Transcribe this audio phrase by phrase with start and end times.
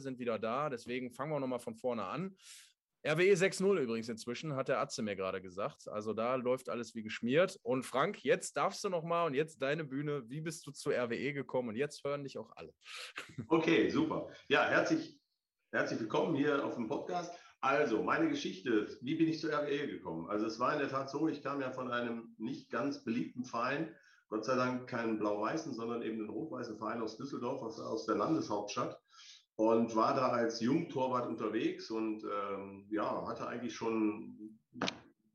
[0.00, 0.70] sind wieder da.
[0.70, 2.36] Deswegen fangen wir nochmal von vorne an.
[3.06, 5.86] RWE 6-0 übrigens inzwischen, hat der Atze mir gerade gesagt.
[5.86, 7.58] Also da läuft alles wie geschmiert.
[7.62, 10.28] Und Frank, jetzt darfst du nochmal und jetzt deine Bühne.
[10.28, 11.68] Wie bist du zu RWE gekommen?
[11.68, 12.74] Und jetzt hören dich auch alle.
[13.48, 14.28] Okay, super.
[14.48, 15.20] Ja, herzlich,
[15.70, 17.32] herzlich willkommen hier auf dem Podcast.
[17.60, 20.28] Also, meine Geschichte, wie bin ich zu RWE gekommen?
[20.28, 23.44] Also, es war in der Tat so, ich kam ja von einem nicht ganz beliebten
[23.44, 23.94] Verein,
[24.28, 28.16] Gott sei Dank keinen blau-weißen, sondern eben einen rot-weißen Verein aus Düsseldorf, aus, aus der
[28.16, 29.00] Landeshauptstadt
[29.56, 34.58] und war da als Jungtorwart unterwegs und ähm, ja, hatte eigentlich schon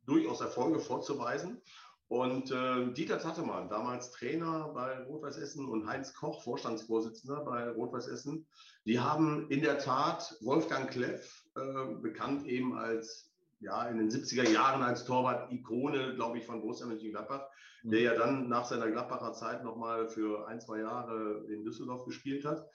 [0.05, 1.61] durchaus Erfolge vorzuweisen.
[2.07, 8.07] Und äh, Dieter Tattemann, damals Trainer bei Rot-Weiß Essen und Heinz Koch, Vorstandsvorsitzender bei Rot-Weiß
[8.07, 8.45] Essen,
[8.85, 13.31] die haben in der Tat Wolfgang Kleff, äh, bekannt eben als
[13.61, 17.47] ja, in den 70er Jahren als Torwart-Ikone, glaube ich, von Borussia Mönchengladbach,
[17.83, 17.91] mhm.
[17.91, 22.43] der ja dann nach seiner Gladbacher Zeit nochmal für ein, zwei Jahre in Düsseldorf gespielt
[22.43, 22.67] hat.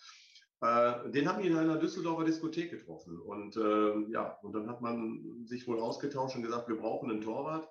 [0.61, 3.21] Äh, den haben die in einer Düsseldorfer Diskothek getroffen.
[3.21, 7.21] Und äh, ja, und dann hat man sich wohl ausgetauscht und gesagt, wir brauchen einen
[7.21, 7.69] Torwart.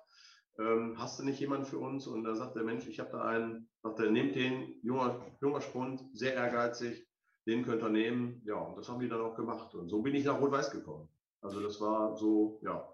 [0.58, 2.06] Ähm, hast du nicht jemanden für uns?
[2.06, 5.60] Und da sagt der Mensch, ich habe da einen, sagt er, nehmt den, junger, junger
[5.60, 7.06] Spund, sehr ehrgeizig,
[7.46, 8.42] den könnt ihr nehmen.
[8.44, 9.74] Ja, und das haben die dann auch gemacht.
[9.74, 11.08] Und so bin ich nach Rot-Weiß gekommen.
[11.40, 12.88] Also das war so, ja,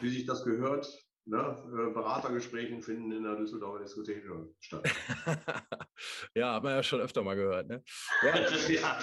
[0.00, 0.86] wie sich das gehört,
[1.30, 4.24] ne, äh, Beratergesprächen finden in der Düsseldorfer Diskothek
[4.60, 4.84] statt.
[6.34, 7.68] ja, hat man ja schon öfter mal gehört.
[7.68, 7.82] Ne?
[8.22, 8.34] Ja.
[8.68, 8.98] ja.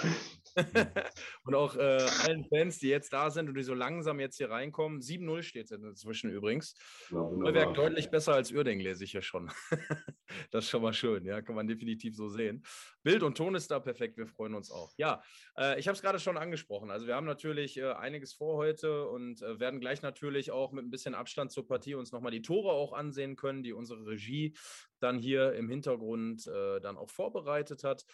[1.44, 4.50] und auch äh, allen Fans, die jetzt da sind und die so langsam jetzt hier
[4.50, 5.00] reinkommen.
[5.00, 6.74] 7-0 steht es inzwischen übrigens.
[7.10, 9.50] Ja, Neuwerk deutlich besser als Uerding, lese ich ja schon.
[10.50, 12.64] das ist schon mal schön, ja, kann man definitiv so sehen.
[13.02, 14.92] Bild und Ton ist da perfekt, wir freuen uns auch.
[14.96, 15.22] Ja,
[15.56, 16.90] äh, ich habe es gerade schon angesprochen.
[16.90, 20.84] Also wir haben natürlich äh, einiges vor heute und äh, werden gleich natürlich auch mit
[20.84, 24.54] ein bisschen Abstand zur Partie uns nochmal die Tore auch ansehen können, die unsere Regie
[25.00, 28.04] dann hier im Hintergrund äh, dann auch vorbereitet hat.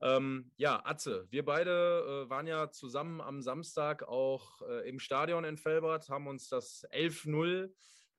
[0.00, 5.44] Ähm, ja, Atze, wir beide äh, waren ja zusammen am Samstag auch äh, im Stadion
[5.44, 7.70] in Felbert, haben uns das 11-0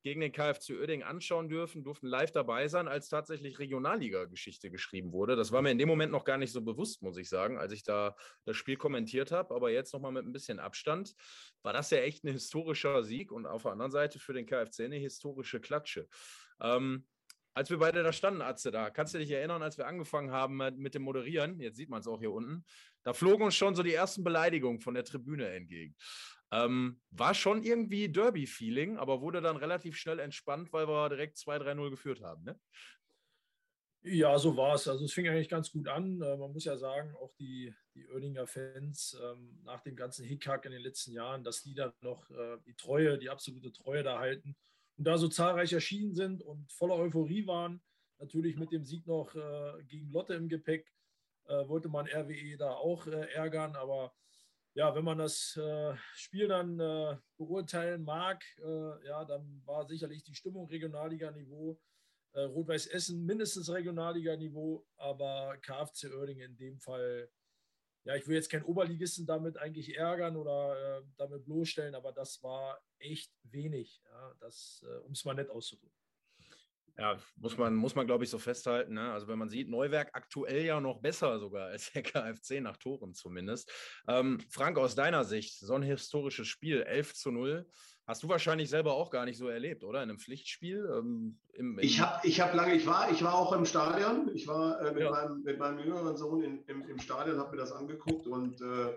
[0.04, 5.36] gegen den KFC Oerding anschauen dürfen, durften live dabei sein, als tatsächlich Regionalliga-Geschichte geschrieben wurde.
[5.36, 7.74] Das war mir in dem Moment noch gar nicht so bewusst, muss ich sagen, als
[7.74, 8.16] ich da
[8.46, 9.54] das Spiel kommentiert habe.
[9.54, 11.14] Aber jetzt nochmal mit ein bisschen Abstand
[11.62, 14.82] war das ja echt ein historischer Sieg und auf der anderen Seite für den KFC
[14.82, 16.08] eine historische Klatsche.
[16.62, 17.06] Ähm,
[17.58, 20.58] als wir beide da standen, Atze, da kannst du dich erinnern, als wir angefangen haben
[20.78, 22.64] mit dem Moderieren, jetzt sieht man es auch hier unten,
[23.02, 25.96] da flogen uns schon so die ersten Beleidigungen von der Tribüne entgegen.
[26.52, 31.90] Ähm, war schon irgendwie Derby-Feeling, aber wurde dann relativ schnell entspannt, weil wir direkt 2-3-0
[31.90, 32.60] geführt haben, ne?
[34.04, 34.88] Ja, so war es.
[34.88, 36.22] Also es fing eigentlich ganz gut an.
[36.22, 40.64] Äh, man muss ja sagen, auch die, die Oerdinger Fans ähm, nach dem ganzen Hickhack
[40.66, 44.20] in den letzten Jahren, dass die dann noch äh, die Treue, die absolute Treue da
[44.20, 44.56] halten
[44.98, 47.82] und da so zahlreich erschienen sind und voller Euphorie waren,
[48.20, 50.92] natürlich mit dem Sieg noch äh, gegen Lotte im Gepäck,
[51.46, 53.76] äh, wollte man RWE da auch äh, ärgern.
[53.76, 54.14] Aber
[54.74, 60.24] ja, wenn man das äh, Spiel dann äh, beurteilen mag, äh, ja, dann war sicherlich
[60.24, 61.80] die Stimmung Regionalliga-Niveau.
[62.36, 67.32] Rot-Weiß Essen mindestens Regionalliga-Niveau, aber KFC Oerding in dem Fall
[68.08, 72.42] ja, ich will jetzt keinen Oberligisten damit eigentlich ärgern oder äh, damit bloßstellen, aber das
[72.42, 75.94] war echt wenig, ja, äh, um es mal nett auszudrücken.
[76.98, 78.94] Ja, muss man, muss man glaube ich, so festhalten.
[78.94, 79.12] Ne?
[79.12, 83.14] Also, wenn man sieht, Neuwerk aktuell ja noch besser sogar als der KfC nach Toren
[83.14, 83.70] zumindest.
[84.08, 87.70] Ähm, Frank, aus deiner Sicht, so ein historisches Spiel, 11 zu 0,
[88.08, 90.02] Hast du wahrscheinlich selber auch gar nicht so erlebt, oder?
[90.02, 90.90] In einem Pflichtspiel?
[90.98, 94.32] Ähm, im, im ich habe ich hab lange, ich war, ich war auch im Stadion.
[94.34, 95.12] Ich war äh, mit, ja.
[95.12, 98.94] meinem, mit meinem jüngeren Sohn in, im, im Stadion, habe mir das angeguckt und äh,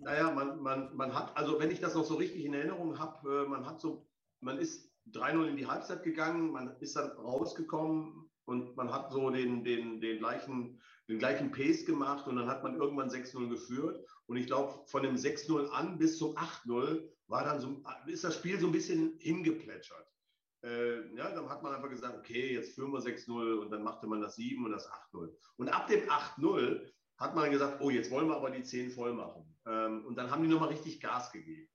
[0.00, 3.44] naja, man, man, man hat, also wenn ich das noch so richtig in Erinnerung habe,
[3.46, 4.06] äh, man hat so,
[4.40, 9.30] man ist 3-0 in die Halbzeit gegangen, man ist dann rausgekommen und man hat so
[9.30, 14.04] den, den, den, gleichen, den gleichen Pace gemacht und dann hat man irgendwann 6-0 geführt.
[14.32, 18.34] Und ich glaube, von dem 6-0 an bis zum 8-0 war dann so, ist das
[18.34, 20.06] Spiel so ein bisschen hingeplätschert.
[20.64, 24.06] Äh, ja, dann hat man einfach gesagt, okay, jetzt führen wir 6-0 und dann machte
[24.06, 25.28] man das 7 und das 8-0.
[25.58, 26.80] Und ab dem 8-0
[27.18, 29.54] hat man gesagt, oh, jetzt wollen wir aber die 10 voll machen.
[29.66, 31.68] Ähm, und dann haben die nochmal richtig Gas gegeben.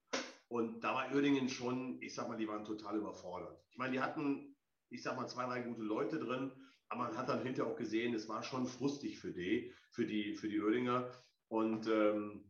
[0.48, 3.56] Und da war Oerdingen schon, ich sag mal, die waren total überfordert.
[3.70, 4.56] Ich meine, die hatten,
[4.90, 6.50] ich sag mal, zwei, drei gute Leute drin,
[6.88, 10.34] aber man hat dann hinterher auch gesehen, es war schon frustig für die, für die,
[10.34, 11.08] für die Oerdinger.
[11.46, 12.47] Und ähm,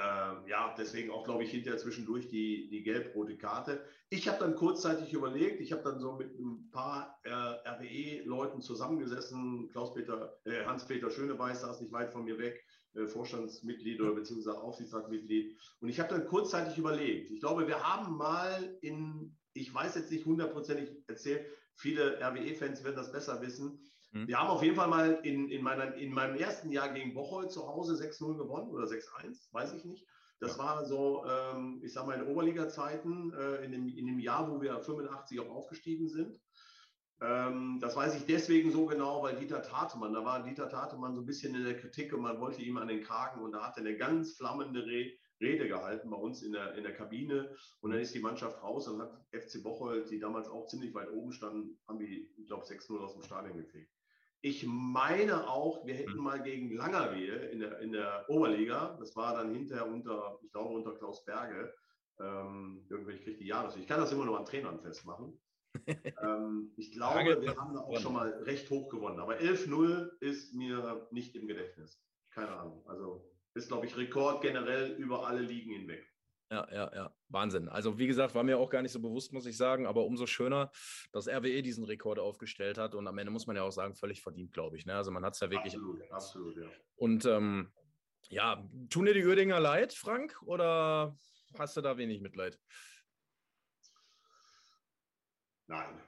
[0.00, 3.84] ähm, ja, deswegen auch, glaube ich, hinterher zwischendurch die, die gelb-rote Karte.
[4.10, 9.68] Ich habe dann kurzzeitig überlegt, ich habe dann so mit ein paar äh, RWE-Leuten zusammengesessen.
[9.72, 12.64] Klaus-Peter, äh, Hans-Peter Schöneweiß saß nicht weit von mir weg,
[12.94, 15.58] äh, Vorstandsmitglied oder beziehungsweise Aufsichtsratmitglied.
[15.80, 17.32] Und ich habe dann kurzzeitig überlegt.
[17.32, 22.96] Ich glaube, wir haben mal in, ich weiß jetzt nicht hundertprozentig erzählt, viele RWE-Fans werden
[22.96, 23.80] das besser wissen.
[24.12, 24.26] Hm.
[24.26, 27.50] Wir haben auf jeden Fall mal in, in, meiner, in meinem ersten Jahr gegen Bocholt
[27.50, 30.06] zu Hause 6-0 gewonnen oder 6-1, weiß ich nicht.
[30.40, 30.62] Das ja.
[30.62, 34.60] war so, ähm, ich sag mal, in Oberliga-Zeiten, äh, in, dem, in dem Jahr, wo
[34.60, 36.40] wir 85 auch aufgestiegen sind.
[37.20, 41.22] Ähm, das weiß ich deswegen so genau, weil Dieter Tatemann, da war Dieter Tatemann so
[41.22, 43.76] ein bisschen in der Kritik und man wollte ihm an den Kragen und da hat
[43.76, 47.92] er eine ganz flammende Re Rede gehalten bei uns in der, in der Kabine und
[47.92, 51.30] dann ist die Mannschaft raus und hat FC Bocholt, die damals auch ziemlich weit oben
[51.30, 53.92] standen, haben die, ich glaube, 6-0 aus dem Stadion gekriegt.
[54.40, 56.22] Ich meine auch, wir hätten hm.
[56.22, 60.74] mal gegen Langerwehe in der, in der Oberliga, das war dann hinterher unter, ich glaube,
[60.74, 61.74] unter Klaus Berge,
[62.20, 63.76] ähm, irgendwie, ich kriege die Jahres.
[63.76, 65.40] Ich kann das immer nur an Trainern festmachen.
[65.86, 69.20] ähm, ich glaube, wir haben da auch schon mal recht hoch gewonnen.
[69.20, 72.00] Aber 11-0 ist mir nicht im Gedächtnis.
[72.30, 72.84] Keine Ahnung.
[72.86, 76.06] Also ist, glaube ich, Rekord generell über alle Ligen hinweg.
[76.50, 77.17] Ja, ja, ja.
[77.28, 77.68] Wahnsinn.
[77.68, 80.26] Also, wie gesagt, war mir auch gar nicht so bewusst, muss ich sagen, aber umso
[80.26, 80.70] schöner,
[81.12, 84.22] dass RWE diesen Rekord aufgestellt hat und am Ende muss man ja auch sagen, völlig
[84.22, 84.86] verdient, glaube ich.
[84.86, 84.94] Ne?
[84.94, 85.74] Also, man hat es ja wirklich.
[85.74, 86.68] Absolut, absolut, ja.
[86.96, 87.72] Und ähm,
[88.30, 91.16] ja, tun dir die Uerdinger leid, Frank, oder
[91.58, 92.58] hast du da wenig Mitleid?
[95.66, 96.00] Nein.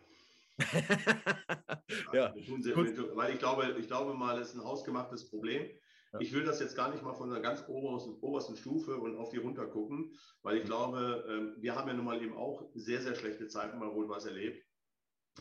[2.12, 2.34] ja.
[2.34, 5.70] Sie, weil ich glaube, ich glaube mal, es ist ein hausgemachtes Problem.
[6.12, 6.20] Ja.
[6.20, 9.30] Ich will das jetzt gar nicht mal von der ganz obersten, obersten Stufe und auf
[9.30, 10.12] die runter gucken,
[10.42, 10.68] weil ich mhm.
[10.68, 14.26] glaube, ähm, wir haben ja nun mal eben auch sehr, sehr schlechte Zeiten bei Rot-Weiß
[14.26, 14.66] erlebt.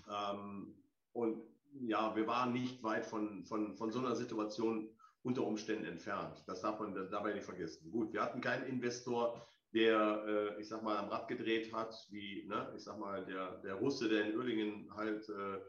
[0.07, 0.75] Ähm,
[1.13, 1.42] und
[1.74, 4.89] ja, wir waren nicht weit von, von, von so einer Situation
[5.24, 6.44] unter Umständen entfernt.
[6.48, 7.92] Das darf man dabei nicht vergessen.
[7.92, 9.42] Gut, wir hatten keinen Investor,
[9.74, 13.57] der, äh, ich sag mal, am Rad gedreht hat, wie, ne, ich sag mal, der,
[13.57, 15.60] der Russe, der in Uerdingen halt, äh,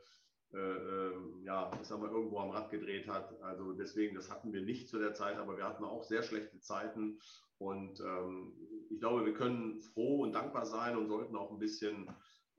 [0.52, 3.40] äh, ja, ich sag irgendwo am Rad gedreht hat.
[3.42, 6.60] Also deswegen, das hatten wir nicht zu der Zeit, aber wir hatten auch sehr schlechte
[6.60, 7.18] Zeiten.
[7.58, 8.54] Und ähm,
[8.90, 12.10] ich glaube, wir können froh und dankbar sein und sollten auch ein bisschen,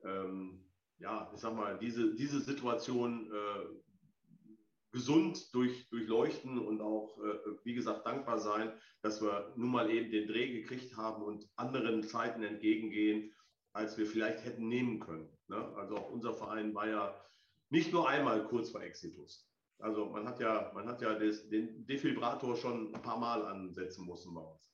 [0.03, 0.63] ähm,
[0.99, 3.65] ja, ich sag mal, diese, diese Situation äh,
[4.91, 8.71] gesund durch, durchleuchten und auch, äh, wie gesagt, dankbar sein,
[9.01, 13.33] dass wir nun mal eben den Dreh gekriegt haben und anderen Zeiten entgegengehen,
[13.73, 15.29] als wir vielleicht hätten nehmen können.
[15.47, 15.57] Ne?
[15.75, 17.15] Also auch unser Verein war ja
[17.71, 19.47] nicht nur einmal kurz vor Exitus.
[19.79, 24.05] Also man hat ja, man hat ja des, den Defibrator schon ein paar Mal ansetzen
[24.05, 24.71] müssen bei uns.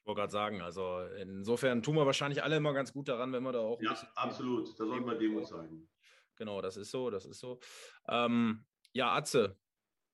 [0.00, 3.44] Ich wollte gerade sagen, also insofern tun wir wahrscheinlich alle immer ganz gut daran, wenn
[3.44, 3.80] wir da auch.
[3.80, 4.68] Ja, absolut.
[4.78, 5.88] Da sollten wir Demo zeigen.
[6.36, 7.60] Genau, das ist so, das ist so.
[8.08, 9.56] Ähm, ja, Atze,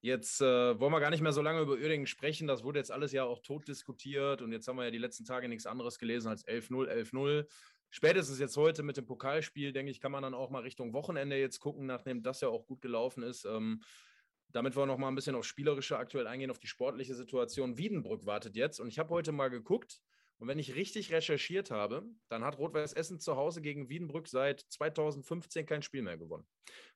[0.02, 2.46] jetzt äh, wollen wir gar nicht mehr so lange über Uerdingen sprechen.
[2.46, 5.24] Das wurde jetzt alles ja auch tot diskutiert und jetzt haben wir ja die letzten
[5.24, 7.46] Tage nichts anderes gelesen als 11-0, 11-0.
[7.90, 11.36] Spätestens jetzt heute mit dem Pokalspiel, denke ich, kann man dann auch mal Richtung Wochenende
[11.36, 13.44] jetzt gucken, nachdem das ja auch gut gelaufen ist.
[13.44, 13.82] Ähm,
[14.50, 17.76] damit wir noch mal ein bisschen auf spielerische aktuell eingehen, auf die sportliche Situation.
[17.76, 20.00] Wiedenbrück wartet jetzt und ich habe heute mal geguckt,
[20.38, 24.60] und wenn ich richtig recherchiert habe, dann hat Rot-Weiß Essen zu Hause gegen Wiedenbrück seit
[24.60, 26.46] 2015 kein Spiel mehr gewonnen.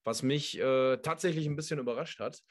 [0.04, 2.42] Was mich äh, tatsächlich ein bisschen überrascht hat.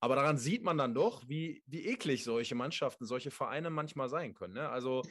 [0.00, 4.34] Aber daran sieht man dann doch, wie, wie eklig solche Mannschaften, solche Vereine manchmal sein
[4.34, 4.54] können.
[4.54, 4.68] Ne?
[4.68, 5.02] Also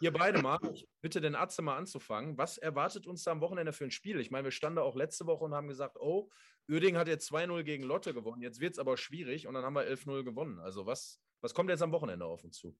[0.00, 0.58] ihr beide mal,
[1.00, 2.38] bitte den Atze mal anzufangen.
[2.38, 4.20] Was erwartet uns da am Wochenende für ein Spiel?
[4.20, 6.30] Ich meine, wir standen da auch letzte Woche und haben gesagt, oh,
[6.68, 8.42] Uerding hat jetzt 2-0 gegen Lotte gewonnen.
[8.42, 10.60] Jetzt wird es aber schwierig und dann haben wir 11-0 gewonnen.
[10.60, 12.76] Also was, was kommt jetzt am Wochenende auf uns zu?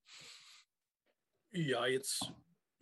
[1.51, 2.31] Ja, jetzt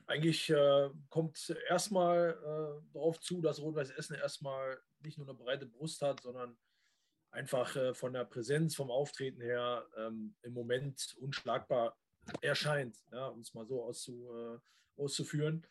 [0.08, 5.66] eigentlich äh, kommt erstmal äh, darauf zu, dass Rot-Weiß Essen erstmal nicht nur eine breite
[5.66, 6.58] Brust hat, sondern
[7.32, 11.98] einfach äh, von der Präsenz, vom Auftreten her ähm, im Moment unschlagbar
[12.42, 15.66] erscheint, ja, um es mal so auszu, äh, auszuführen.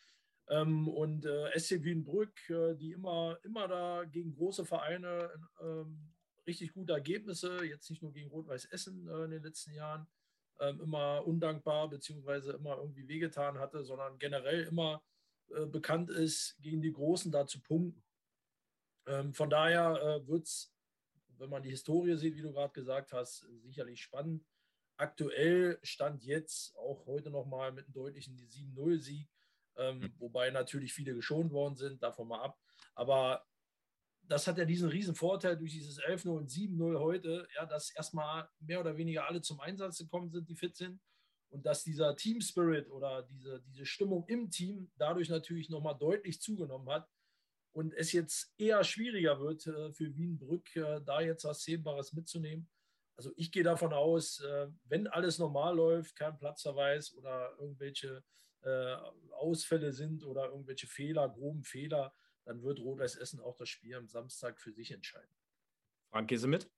[0.49, 6.13] Ähm, und äh, SC Wienbrück, äh, die immer, immer da gegen große Vereine ähm,
[6.47, 10.07] richtig gute Ergebnisse, jetzt nicht nur gegen Rot-Weiß Essen äh, in den letzten Jahren,
[10.61, 15.03] ähm, immer undankbar beziehungsweise immer irgendwie wehgetan hatte, sondern generell immer
[15.49, 18.03] äh, bekannt ist, gegen die Großen da zu punkten.
[19.07, 20.73] Ähm, von daher äh, wird es,
[21.39, 24.45] wenn man die Historie sieht, wie du gerade gesagt hast, sicherlich spannend.
[24.97, 29.29] Aktuell stand jetzt auch heute nochmal mit einem deutlichen 7-0-Sieg,
[29.77, 30.15] ähm, mhm.
[30.19, 32.59] wobei natürlich viele geschont worden sind, davon mal ab.
[32.95, 33.45] Aber
[34.29, 38.49] das hat ja diesen riesen Vorteil durch dieses 11-0 und 7-0 heute, ja, dass erstmal
[38.59, 41.01] mehr oder weniger alle zum Einsatz gekommen sind, die fit sind.
[41.49, 46.41] Und dass dieser Team Spirit oder diese, diese Stimmung im Team dadurch natürlich nochmal deutlich
[46.41, 47.09] zugenommen hat.
[47.73, 52.69] Und es jetzt eher schwieriger wird äh, für Wienbrück, äh, da jetzt was Sehbares mitzunehmen.
[53.17, 58.23] Also ich gehe davon aus, äh, wenn alles normal läuft, kein Platzverweis oder irgendwelche
[58.63, 58.97] äh,
[59.33, 64.07] Ausfälle sind oder irgendwelche Fehler, groben Fehler, dann wird Rot-Weiß Essen auch das Spiel am
[64.07, 65.35] Samstag für sich entscheiden.
[66.11, 66.71] Frank, gehst du mit?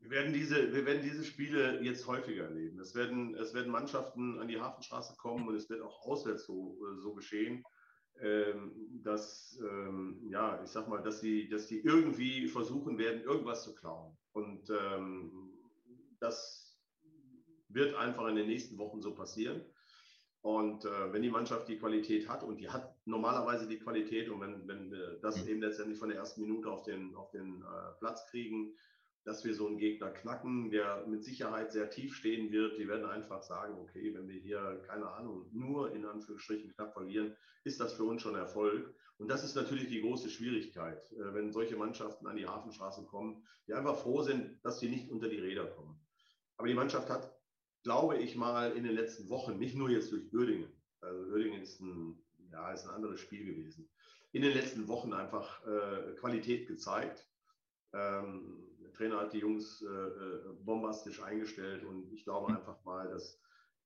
[0.00, 2.78] Wir werden, diese, wir werden diese Spiele jetzt häufiger erleben.
[2.78, 6.78] Es werden, es werden Mannschaften an die Hafenstraße kommen und es wird auch auswärts so,
[6.98, 7.64] so geschehen.
[8.20, 13.64] Ähm, dass, ähm, ja, ich sag mal, dass die, dass die irgendwie versuchen werden, irgendwas
[13.64, 14.16] zu klauen.
[14.32, 15.50] Und ähm,
[16.20, 16.78] das
[17.68, 19.62] wird einfach in den nächsten Wochen so passieren.
[20.42, 24.40] Und äh, wenn die Mannschaft die Qualität hat, und die hat normalerweise die Qualität, und
[24.40, 25.48] wenn, wenn wir das mhm.
[25.48, 28.74] eben letztendlich von der ersten Minute auf den, auf den äh, Platz kriegen,
[29.24, 32.78] dass wir so einen Gegner knacken, der mit Sicherheit sehr tief stehen wird.
[32.78, 37.34] Die werden einfach sagen, okay, wenn wir hier, keine Ahnung, nur in Anführungsstrichen knapp verlieren,
[37.64, 38.94] ist das für uns schon Erfolg.
[39.16, 43.46] Und das ist natürlich die große Schwierigkeit, äh, wenn solche Mannschaften an die Hafenstraße kommen,
[43.66, 45.98] die einfach froh sind, dass sie nicht unter die Räder kommen.
[46.56, 47.34] Aber die Mannschaft hat,
[47.82, 51.80] glaube ich mal, in den letzten Wochen, nicht nur jetzt durch Uerdingen, also Uerdingen ist
[51.80, 53.88] ein, ja, ist ein anderes Spiel gewesen,
[54.32, 57.28] in den letzten Wochen einfach äh, Qualität gezeigt.
[57.92, 58.64] Ähm,
[58.94, 62.58] Trainer hat die Jungs äh, äh, bombastisch eingestellt und ich glaube mhm.
[62.58, 63.40] einfach mal, dass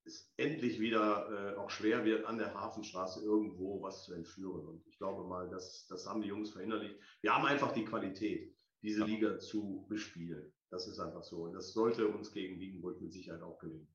[0.04, 4.66] es endlich wieder äh, auch schwer wird, an der Hafenstraße irgendwo was zu entführen.
[4.66, 6.98] Und ich glaube mal, dass, das haben die Jungs verinnerlicht.
[7.20, 9.04] Wir haben einfach die Qualität, diese.
[9.04, 10.52] Liga zu bespielen.
[10.70, 11.44] Das ist einfach so.
[11.44, 13.88] Und das sollte uns gegen Wiedenbrück mit Sicherheit auch gelingen.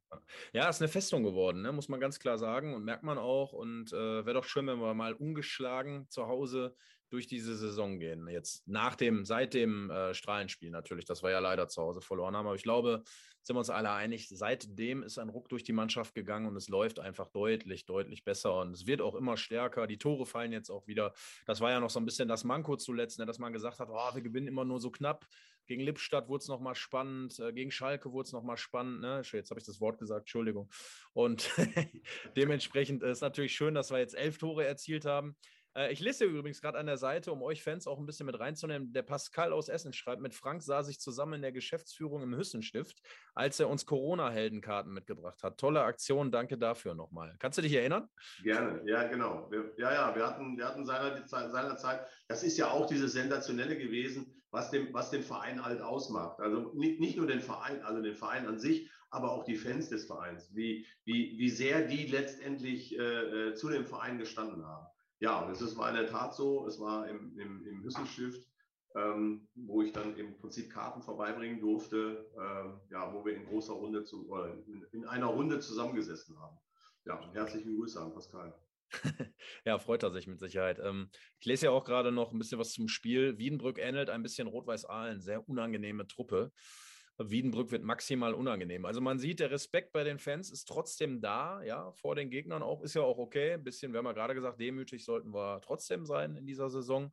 [0.53, 1.71] Ja, ist eine Festung geworden, ne?
[1.71, 3.53] muss man ganz klar sagen und merkt man auch.
[3.53, 6.75] Und äh, wäre doch schön, wenn wir mal ungeschlagen zu Hause
[7.13, 8.27] durch diese Saison gehen.
[8.27, 12.35] Jetzt nach dem, seit dem äh, Strahlenspiel natürlich, das war ja leider zu Hause verloren
[12.35, 12.47] haben.
[12.47, 13.03] Aber ich glaube,
[13.43, 16.69] sind wir uns alle einig, seitdem ist ein Ruck durch die Mannschaft gegangen und es
[16.69, 19.85] läuft einfach deutlich, deutlich besser und es wird auch immer stärker.
[19.85, 21.13] Die Tore fallen jetzt auch wieder.
[21.45, 23.89] Das war ja noch so ein bisschen das Manko zuletzt, ne, dass man gesagt hat,
[23.91, 25.27] oh, wir gewinnen immer nur so knapp.
[25.67, 29.01] Gegen Lippstadt wurde es nochmal spannend, äh, gegen Schalke wurde es nochmal spannend.
[29.01, 29.21] Ne?
[29.31, 30.69] Jetzt habe ich das Wort gesagt, Entschuldigung.
[31.13, 31.51] Und
[32.35, 35.35] dementsprechend ist natürlich schön, dass wir jetzt elf Tore erzielt haben.
[35.75, 38.39] Äh, ich lese übrigens gerade an der Seite, um euch Fans auch ein bisschen mit
[38.39, 38.93] reinzunehmen.
[38.93, 43.01] Der Pascal aus Essen schreibt, mit Frank sah sich zusammen in der Geschäftsführung im Hüssenstift,
[43.33, 45.57] als er uns Corona-Heldenkarten mitgebracht hat.
[45.57, 47.35] Tolle Aktion, danke dafür nochmal.
[47.39, 48.07] Kannst du dich erinnern?
[48.43, 49.49] Gerne, ja, genau.
[49.51, 53.77] Wir, ja, ja, wir hatten, wir hatten seinerzeit, seinerzeit, das ist ja auch dieses Sensationelle
[53.77, 56.39] gewesen, was, dem, was den Verein halt ausmacht.
[56.39, 59.89] Also nicht, nicht nur den Verein, also den Verein an sich, aber auch die Fans
[59.89, 64.87] des Vereins, wie, wie, wie sehr die letztendlich äh, äh zu dem Verein gestanden haben.
[65.19, 66.67] Ja, und es war in der Tat so.
[66.67, 68.47] Es war im, im, im Hüsselstift,
[68.95, 73.73] ähm, wo ich dann im Prinzip Karten vorbeibringen durfte, ähm, ja, wo wir in großer
[73.73, 76.57] Runde zu, oder in, in einer Runde zusammengesessen haben.
[77.05, 78.53] Ja, herzliche Grüße an Pascal.
[79.65, 80.79] ja, freut er sich mit Sicherheit.
[80.79, 83.37] Ähm, ich lese ja auch gerade noch ein bisschen was zum Spiel.
[83.37, 86.51] Wiedenbrück ähnelt ein bisschen Rot-Weiß-Aalen, sehr unangenehme Truppe.
[87.19, 88.85] Wiedenbrück wird maximal unangenehm.
[88.85, 92.63] Also man sieht, der Respekt bei den Fans ist trotzdem da, ja, vor den Gegnern
[92.63, 93.53] auch, ist ja auch okay.
[93.53, 97.11] Ein bisschen, wir haben ja gerade gesagt, demütig sollten wir trotzdem sein in dieser Saison.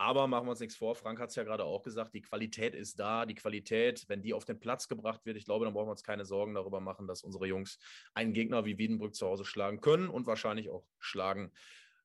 [0.00, 2.76] Aber machen wir uns nichts vor, Frank hat es ja gerade auch gesagt, die Qualität
[2.76, 3.26] ist da.
[3.26, 6.04] Die Qualität, wenn die auf den Platz gebracht wird, ich glaube, dann brauchen wir uns
[6.04, 7.78] keine Sorgen darüber machen, dass unsere Jungs
[8.14, 11.52] einen Gegner wie Wiedenbrück zu Hause schlagen können und wahrscheinlich auch schlagen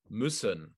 [0.06, 0.76] müssen.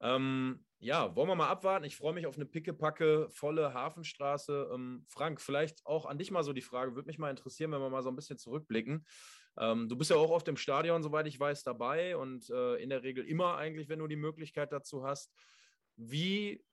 [0.00, 1.84] Ähm, ja, wollen wir mal abwarten.
[1.84, 4.70] Ich freue mich auf eine pickepacke, volle Hafenstraße.
[4.72, 7.80] Ähm, Frank, vielleicht auch an dich mal so die Frage, würde mich mal interessieren, wenn
[7.80, 9.04] wir mal so ein bisschen zurückblicken.
[9.58, 12.90] Ähm, du bist ja auch oft im Stadion, soweit ich weiß, dabei und äh, in
[12.90, 15.32] der Regel immer eigentlich, wenn du die Möglichkeit dazu hast.
[15.96, 16.64] Wie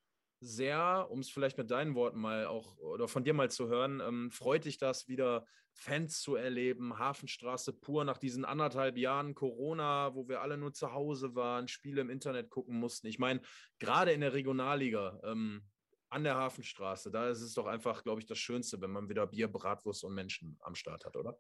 [0.46, 4.02] sehr, um es vielleicht mit deinen Worten mal auch oder von dir mal zu hören,
[4.06, 10.16] ähm, freut dich das, wieder Fans zu erleben, Hafenstraße pur nach diesen anderthalb Jahren Corona,
[10.16, 13.08] wo wir alle nur zu Hause waren, Spiele im Internet gucken mussten.
[13.08, 13.42] Ich meine,
[13.80, 15.64] gerade in der Regionalliga ähm,
[16.10, 19.28] an der Hafenstraße, da ist es doch einfach, glaube ich, das Schönste, wenn man wieder
[19.28, 21.38] Bier, Bratwurst und Menschen am Start hat, oder?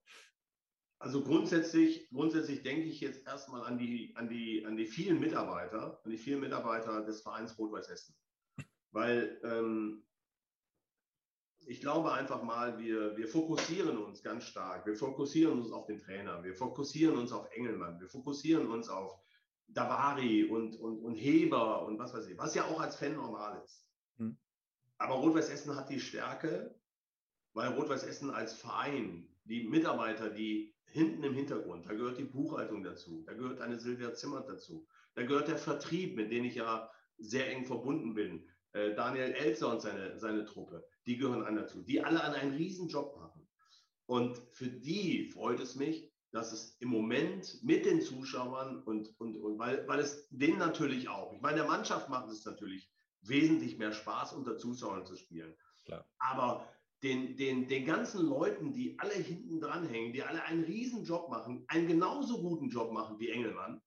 [1.00, 6.02] Also grundsätzlich, grundsätzlich denke ich jetzt erstmal an die, an, die, an die vielen Mitarbeiter,
[6.04, 8.16] an die vielen Mitarbeiter des Vereins Rot-Weiß Essen.
[8.96, 10.06] Weil ähm,
[11.66, 14.86] ich glaube einfach mal, wir, wir fokussieren uns ganz stark.
[14.86, 16.42] Wir fokussieren uns auf den Trainer.
[16.46, 18.00] Wir fokussieren uns auf Engelmann.
[18.00, 19.20] Wir fokussieren uns auf
[19.68, 23.62] Davari und, und, und Heber und was weiß ich, was ja auch als Fan normal
[23.66, 23.86] ist.
[24.18, 24.38] Hm.
[24.98, 26.74] Aber Rot-Weiß Essen hat die Stärke,
[27.52, 32.82] weil Rot-Weiß Essen als Verein, die Mitarbeiter, die hinten im Hintergrund, da gehört die Buchhaltung
[32.82, 36.90] dazu, da gehört eine Silvia Zimmert dazu, da gehört der Vertrieb, mit dem ich ja
[37.18, 38.48] sehr eng verbunden bin.
[38.76, 42.56] Äh, Daniel Elzer und seine, seine Truppe, die gehören an dazu, die alle an einen
[42.56, 43.48] riesen Job machen.
[44.06, 49.38] Und für die freut es mich, dass es im Moment mit den Zuschauern und, und,
[49.38, 52.92] und weil, weil es denen natürlich auch, ich meine, der Mannschaft macht es natürlich
[53.22, 55.56] wesentlich mehr Spaß, unter Zuschauern zu spielen.
[55.86, 56.06] Klar.
[56.20, 56.68] Aber
[57.02, 61.30] den, den, den ganzen Leuten, die alle hinten dran hängen, die alle einen riesen Job
[61.30, 63.82] machen, einen genauso guten Job machen wie Engelmann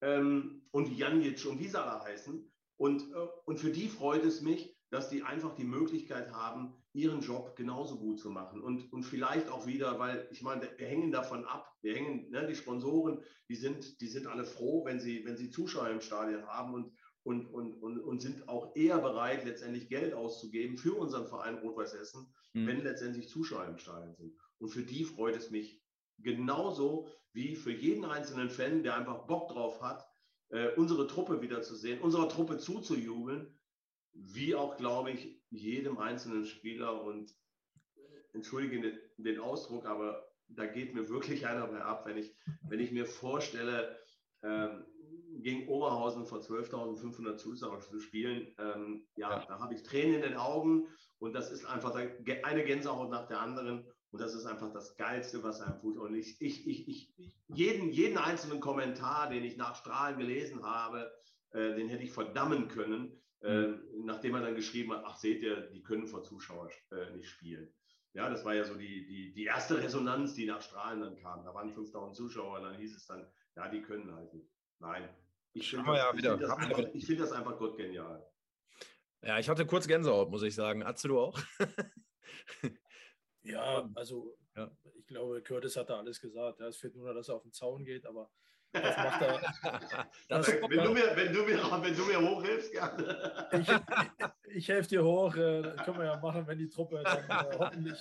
[0.00, 4.40] ähm, und Janic und wie sie alle heißen, und, äh, und für die freut es
[4.40, 8.60] mich, dass die einfach die Möglichkeit haben, ihren Job genauso gut zu machen.
[8.60, 11.66] Und, und vielleicht auch wieder, weil ich meine, wir hängen davon ab.
[11.80, 15.50] Wir hängen, ne, die Sponsoren, die sind, die sind alle froh, wenn sie, wenn sie
[15.50, 20.12] Zuschauer im Stadion haben und, und, und, und, und sind auch eher bereit, letztendlich Geld
[20.12, 22.66] auszugeben für unseren Verein Rot-Weiß Essen, mhm.
[22.66, 24.36] wenn letztendlich Zuschauer im Stadion sind.
[24.58, 25.82] Und für die freut es mich
[26.18, 30.06] genauso wie für jeden einzelnen Fan, der einfach Bock drauf hat,
[30.52, 33.58] äh, unsere Truppe wiederzusehen, unserer Truppe zuzujubeln,
[34.12, 37.02] wie auch, glaube ich, jedem einzelnen Spieler.
[37.02, 37.30] Und
[37.96, 38.00] äh,
[38.34, 42.36] entschuldige den Ausdruck, aber da geht mir wirklich einer bei ab, wenn ich,
[42.68, 43.98] wenn ich mir vorstelle,
[44.42, 44.84] ähm,
[45.40, 50.22] gegen Oberhausen vor 12.500 Zuschauern zu spielen, ähm, ja, ja, da habe ich Tränen in
[50.22, 50.86] den Augen
[51.18, 53.86] und das ist einfach eine Gänsehaut nach der anderen.
[54.12, 55.96] Und das ist einfach das Geilste, was einem tut.
[55.96, 57.14] Und ich, ich, ich, ich,
[57.48, 61.10] jeden, jeden einzelnen Kommentar, den ich nach Strahlen gelesen habe,
[61.52, 63.68] äh, den hätte ich verdammen können, äh,
[64.04, 67.72] nachdem man dann geschrieben hat, ach seht ihr, die können vor Zuschauern äh, nicht spielen.
[68.12, 71.42] Ja, das war ja so die, die, die erste Resonanz, die nach Strahlen dann kam.
[71.44, 73.26] Da waren 5000 Zuschauer und dann hieß es dann,
[73.56, 74.50] ja, die können halt nicht.
[74.78, 75.08] Nein,
[75.54, 78.26] ich finde ja find das, einfach, find das einfach Gott genial.
[79.22, 80.82] Ja, ich hatte kurz Gänsehaut, muss ich sagen.
[80.82, 81.38] Atze du auch?
[83.44, 84.70] Ja, also ja.
[84.94, 86.60] ich glaube, Curtis hat da alles gesagt.
[86.60, 88.30] Ja, es fehlt nur, dass er auf den Zaun geht, aber
[88.72, 90.10] das macht er.
[90.28, 93.48] das wenn, du mir, wenn, du mir, wenn du mir hochhilfst, gerne.
[93.52, 95.34] Ich, ich, helfe dir hoch.
[95.34, 97.98] Äh, das können wir ja machen, wenn die Truppe dann äh, hoffentlich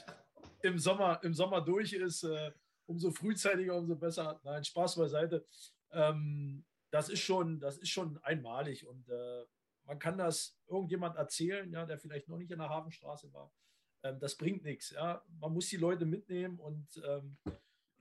[0.62, 2.24] im Sommer, im Sommer durch ist.
[2.24, 2.52] Äh,
[2.86, 4.40] umso frühzeitiger, umso besser.
[4.44, 5.46] Nein, Spaß beiseite.
[5.92, 9.46] Ähm, das, ist schon, das ist schon einmalig und äh,
[9.86, 13.52] man kann das irgendjemand erzählen, ja, der vielleicht noch nicht in der Hafenstraße war
[14.04, 14.92] ähm, das bringt nichts.
[14.92, 15.24] Ja?
[15.40, 17.38] Man muss die Leute mitnehmen und ähm,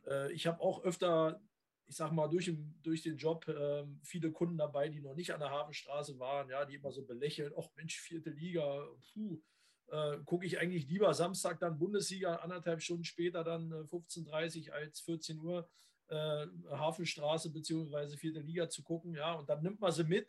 [0.07, 1.41] äh, ich habe auch öfter,
[1.87, 2.53] ich sag mal, durch,
[2.83, 6.65] durch den Job äh, viele Kunden dabei, die noch nicht an der Hafenstraße waren, ja,
[6.65, 9.41] die immer so belächeln, ach Mensch, vierte Liga, puh,
[9.89, 14.75] äh, gucke ich eigentlich lieber Samstag dann Bundesliga, anderthalb Stunden später dann 15.30 äh, Uhr
[14.75, 15.69] als 14 Uhr
[16.09, 18.17] äh, Hafenstraße bzw.
[18.17, 20.29] vierte Liga zu gucken, ja, und dann nimmt man sie mit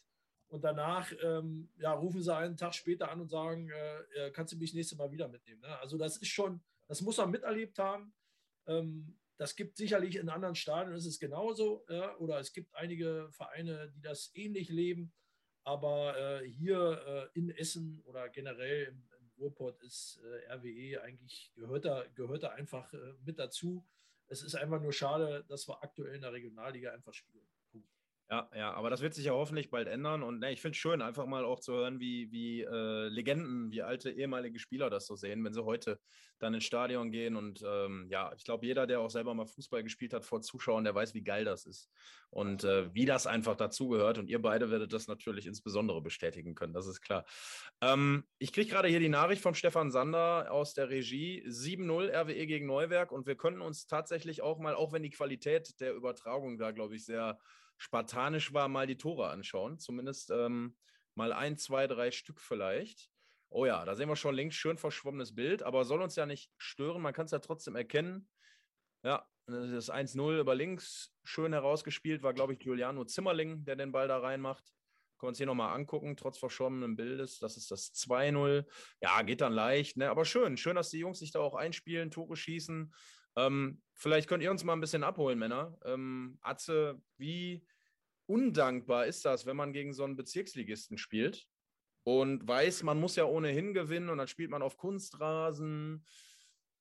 [0.51, 4.51] und danach ähm, ja, rufen sie einen Tag später an und sagen, äh, äh, kannst
[4.51, 5.61] du mich nächstes Mal wieder mitnehmen.
[5.61, 5.79] Ne?
[5.79, 8.13] Also das ist schon, das muss man miterlebt haben.
[8.67, 11.85] Ähm, das gibt sicherlich in anderen Stadien, ist es genauso.
[11.87, 12.17] Ja?
[12.17, 15.13] Oder es gibt einige Vereine, die das ähnlich leben.
[15.63, 21.53] Aber äh, hier äh, in Essen oder generell im, im Ruhrpott ist äh, RWE eigentlich,
[21.55, 23.87] gehört da, gehört da einfach äh, mit dazu.
[24.27, 27.47] Es ist einfach nur schade, dass wir aktuell in der Regionalliga einfach spielen.
[28.31, 30.23] Ja, ja, aber das wird sich ja hoffentlich bald ändern.
[30.23, 33.71] Und ne, ich finde es schön, einfach mal auch zu hören, wie, wie äh, Legenden,
[33.71, 35.99] wie alte ehemalige Spieler das so sehen, wenn sie heute
[36.39, 37.35] dann ins Stadion gehen.
[37.35, 40.85] Und ähm, ja, ich glaube, jeder, der auch selber mal Fußball gespielt hat vor Zuschauern,
[40.85, 41.89] der weiß, wie geil das ist
[42.29, 44.17] und äh, wie das einfach dazugehört.
[44.17, 47.25] Und ihr beide werdet das natürlich insbesondere bestätigen können, das ist klar.
[47.81, 52.47] Ähm, ich kriege gerade hier die Nachricht von Stefan Sander aus der Regie: 7-0 RWE
[52.47, 53.11] gegen Neuwerk.
[53.11, 56.95] Und wir können uns tatsächlich auch mal, auch wenn die Qualität der Übertragung da, glaube
[56.95, 57.37] ich, sehr
[57.81, 59.79] spartanisch war, mal die Tore anschauen.
[59.79, 60.77] Zumindest ähm,
[61.15, 63.09] mal ein, zwei, drei Stück vielleicht.
[63.49, 66.51] Oh ja, da sehen wir schon links schön verschwommenes Bild, aber soll uns ja nicht
[66.57, 67.01] stören.
[67.01, 68.29] Man kann es ja trotzdem erkennen.
[69.03, 74.07] Ja, das 1-0 über links, schön herausgespielt, war, glaube ich, Giuliano Zimmerling, der den Ball
[74.07, 74.63] da reinmacht.
[75.17, 77.39] Können wir uns hier nochmal angucken, trotz verschwommenen Bildes.
[77.39, 78.63] Das ist das 2-0.
[79.01, 80.11] Ja, geht dann leicht, ne?
[80.11, 80.55] aber schön.
[80.55, 82.93] Schön, dass die Jungs sich da auch einspielen, Tore schießen.
[83.35, 85.77] Ähm, vielleicht könnt ihr uns mal ein bisschen abholen, Männer.
[85.85, 87.65] Ähm, Atze, wie
[88.25, 91.47] undankbar ist das, wenn man gegen so einen Bezirksligisten spielt
[92.03, 96.05] und weiß, man muss ja ohnehin gewinnen und dann spielt man auf Kunstrasen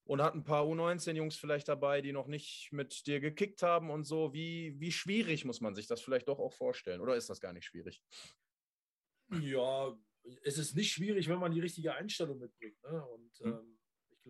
[0.05, 4.05] und hat ein paar U19-Jungs vielleicht dabei, die noch nicht mit dir gekickt haben und
[4.05, 4.33] so.
[4.33, 7.01] Wie, wie schwierig muss man sich das vielleicht doch auch vorstellen?
[7.01, 8.03] Oder ist das gar nicht schwierig?
[9.41, 9.97] Ja,
[10.43, 12.83] es ist nicht schwierig, wenn man die richtige Einstellung mitbringt.
[12.83, 13.07] Ne?
[13.07, 13.53] Und hm.
[13.53, 13.80] ähm,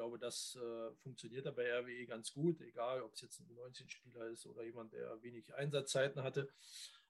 [0.01, 4.29] glaube, das äh, funktioniert da bei RWE ganz gut, egal ob es jetzt ein U19-Spieler
[4.29, 6.49] ist oder jemand, der wenig Einsatzzeiten hatte.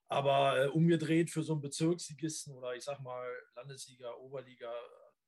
[0.09, 3.25] Aber äh, umgedreht für so einen Bezirksligisten oder ich sag mal
[3.55, 4.69] Landesliga, Oberliga,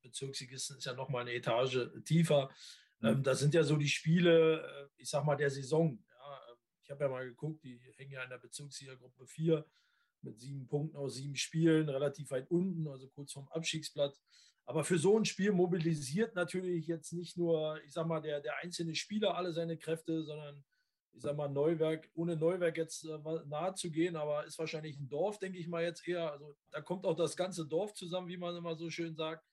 [0.02, 2.50] Bezirksligisten ist ja nochmal eine Etage tiefer.
[3.00, 3.08] Mhm.
[3.08, 6.04] Ähm, das sind ja so die Spiele, äh, ich sag mal, der Saison.
[6.06, 9.64] Ja, ähm, ich habe ja mal geguckt, die hängen ja in der Bezirksliga Gruppe 4
[10.20, 14.20] mit sieben Punkten aus sieben Spielen, relativ weit unten, also kurz vorm Abstiegsplatz.
[14.66, 18.56] Aber für so ein Spiel mobilisiert natürlich jetzt nicht nur, ich sag mal, der, der
[18.58, 20.64] einzelne Spieler alle seine Kräfte, sondern
[21.12, 25.08] ich sag mal, Neuwerk, ohne Neuwerk jetzt äh, nahe zu gehen, aber ist wahrscheinlich ein
[25.08, 26.32] Dorf, denke ich mal jetzt eher.
[26.32, 29.44] Also da kommt auch das ganze Dorf zusammen, wie man immer so schön sagt.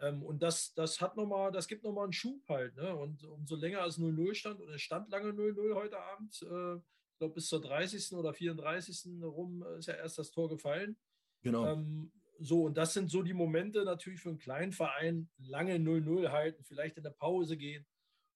[0.00, 2.76] Ähm, und das, das hat noch mal, das gibt nochmal einen Schub halt.
[2.76, 2.94] Ne?
[2.94, 7.18] Und umso länger es 0-0 stand, und es stand lange 0-0 heute Abend, äh, ich
[7.18, 8.12] glaube bis zur 30.
[8.12, 9.22] oder 34.
[9.22, 10.96] rum ist ja erst das Tor gefallen.
[11.42, 11.66] Genau.
[11.66, 16.30] Ähm, so, und das sind so die Momente natürlich für einen kleinen Verein, lange 0-0
[16.30, 17.86] halten, vielleicht in der Pause gehen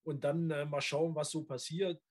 [0.02, 2.02] und dann äh, mal schauen, was so passiert.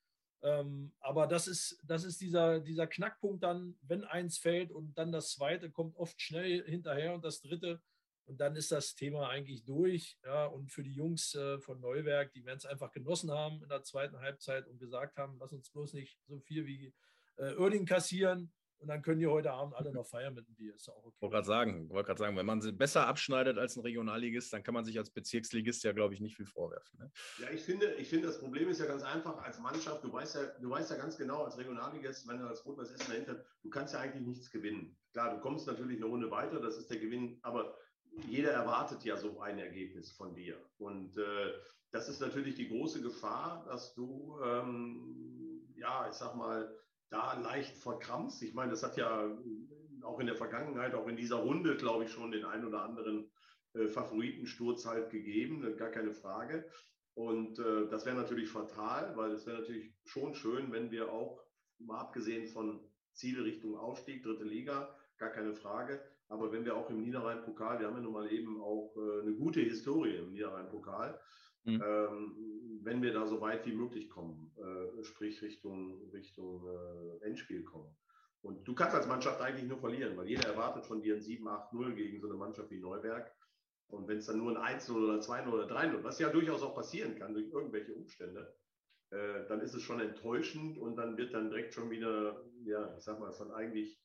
[0.44, 5.12] Ähm, aber das ist, das ist dieser, dieser Knackpunkt dann, wenn eins fällt und dann
[5.12, 7.82] das zweite kommt oft schnell hinterher und das dritte.
[8.26, 10.18] Und dann ist das Thema eigentlich durch.
[10.24, 13.70] Ja, und für die Jungs äh, von Neuwerk, die werden es einfach genossen haben in
[13.70, 16.94] der zweiten Halbzeit und gesagt haben, lass uns bloß nicht so viel wie
[17.38, 18.54] äh, Oerding kassieren.
[18.82, 20.74] Und dann können die heute Abend alle noch feiern mit dem Bier.
[20.74, 21.16] Ist auch okay.
[21.20, 24.64] Wollte gerade sagen, wollte gerade sagen, wenn man sie besser abschneidet als ein Regionalligist, dann
[24.64, 26.98] kann man sich als Bezirksligist ja, glaube ich, nicht viel vorwerfen.
[26.98, 27.12] Ne?
[27.40, 30.04] Ja, ich finde, ich finde, das Problem ist ja ganz einfach als Mannschaft.
[30.04, 33.12] Du weißt ja, du weißt ja ganz genau als Regionalligist, wenn du als Rot-Weiß Essen
[33.12, 34.98] dahinter, du kannst ja eigentlich nichts gewinnen.
[35.12, 37.78] Klar, du kommst natürlich eine Runde weiter, das ist der Gewinn, aber
[38.28, 40.58] jeder erwartet ja so ein Ergebnis von dir.
[40.80, 41.54] Und äh,
[41.92, 46.74] das ist natürlich die große Gefahr, dass du, ähm, ja, ich sag mal,
[47.12, 48.42] da leicht verkrampfst.
[48.42, 49.30] Ich meine, das hat ja
[50.02, 53.30] auch in der Vergangenheit, auch in dieser Runde, glaube ich, schon den einen oder anderen
[53.74, 56.66] äh, Favoritensturz halt gegeben, gar keine Frage.
[57.14, 61.44] Und äh, das wäre natürlich fatal, weil es wäre natürlich schon schön, wenn wir auch,
[61.78, 62.80] mal abgesehen von
[63.14, 67.96] Zielrichtung Aufstieg, dritte Liga, gar keine Frage, aber wenn wir auch im Niederrhein-Pokal, wir haben
[67.96, 71.20] ja nun mal eben auch äh, eine gute Historie im Niederrhein-Pokal,
[71.64, 71.84] Mhm.
[71.86, 77.64] Ähm, wenn wir da so weit wie möglich kommen, äh, sprich Richtung, Richtung äh, Endspiel
[77.64, 77.96] kommen.
[78.42, 81.94] Und du kannst als Mannschaft eigentlich nur verlieren, weil jeder erwartet von dir ein 7-8-0
[81.94, 83.32] gegen so eine Mannschaft wie Neuberg.
[83.88, 86.74] Und wenn es dann nur ein 1-0 oder 2-0 oder 3-0, was ja durchaus auch
[86.74, 88.56] passieren kann durch irgendwelche Umstände,
[89.12, 93.04] äh, dann ist es schon enttäuschend und dann wird dann direkt schon wieder, ja, ich
[93.04, 94.02] sag mal, von eigentlich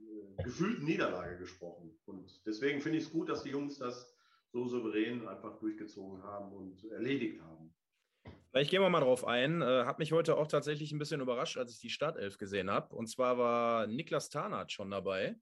[0.00, 1.96] äh, gefühlten Niederlage gesprochen.
[2.04, 4.13] Und deswegen finde ich es gut, dass die Jungs das
[4.54, 7.74] so souverän einfach durchgezogen haben und erledigt haben.
[8.50, 9.62] Vielleicht gehen wir mal drauf ein.
[9.62, 12.94] Äh, hat mich heute auch tatsächlich ein bisschen überrascht, als ich die Startelf gesehen habe.
[12.94, 15.34] Und zwar war Niklas Tarnath schon dabei.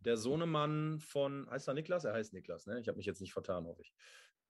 [0.00, 2.04] Der Sohnemann von, heißt er Niklas?
[2.04, 2.80] Er heißt Niklas, ne?
[2.80, 3.94] Ich habe mich jetzt nicht vertan, hoffe ich.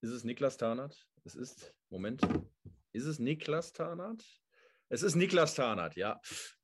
[0.01, 1.07] Ist es Niklas Tarnath?
[1.25, 2.23] Es ist, Moment,
[2.93, 4.25] ist es Niklas Tarnath?
[4.89, 6.19] Es ist Niklas Tarnath, ja.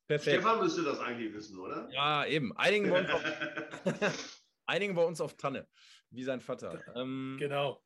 [0.07, 0.41] Perfekt.
[0.41, 1.87] Stefan müsste das eigentlich wissen, oder?
[1.91, 2.57] Ja, eben.
[2.57, 3.23] Einigen wir uns auf,
[4.65, 5.67] einigen wir uns auf Tanne
[6.15, 6.81] wie sein Vater.
[6.95, 7.81] Ähm, genau.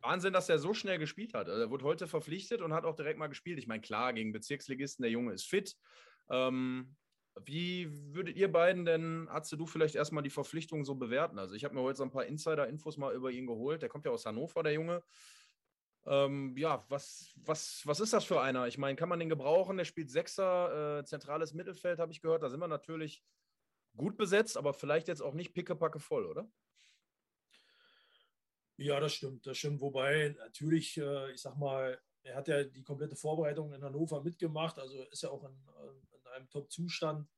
[0.00, 1.48] Wahnsinn, dass er so schnell gespielt hat.
[1.48, 3.58] Also er wurde heute verpflichtet und hat auch direkt mal gespielt.
[3.58, 5.76] Ich meine, klar, gegen Bezirksligisten, der Junge ist fit.
[6.30, 6.96] Ähm,
[7.44, 11.38] wie würdet ihr beiden denn, Atze, du vielleicht erstmal die Verpflichtung so bewerten?
[11.38, 13.82] Also ich habe mir heute so ein paar Insider-Infos mal über ihn geholt.
[13.82, 15.02] Der kommt ja aus Hannover, der Junge.
[16.06, 18.66] Ähm, ja, was, was, was ist das für einer?
[18.66, 19.76] Ich meine, kann man den gebrauchen?
[19.76, 22.42] Der spielt Sechser, äh, zentrales Mittelfeld, habe ich gehört.
[22.42, 23.22] Da sind wir natürlich
[23.96, 26.50] gut besetzt, aber vielleicht jetzt auch nicht pickepacke voll, oder?
[28.78, 29.80] Ja, das stimmt, das stimmt.
[29.80, 34.78] Wobei natürlich, äh, ich sag mal, er hat ja die komplette Vorbereitung in Hannover mitgemacht,
[34.78, 37.28] also ist ja auch in, äh, in einem Top-Zustand.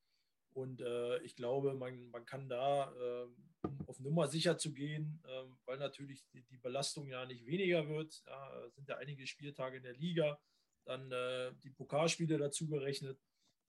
[0.53, 5.23] Und äh, ich glaube, man, man kann da, äh, um auf Nummer sicher zu gehen,
[5.25, 8.23] äh, weil natürlich die, die, Belastung ja nicht weniger wird.
[8.27, 10.39] Ja, sind ja einige Spieltage in der Liga,
[10.85, 13.19] dann äh, die Pokalspiele dazu gerechnet.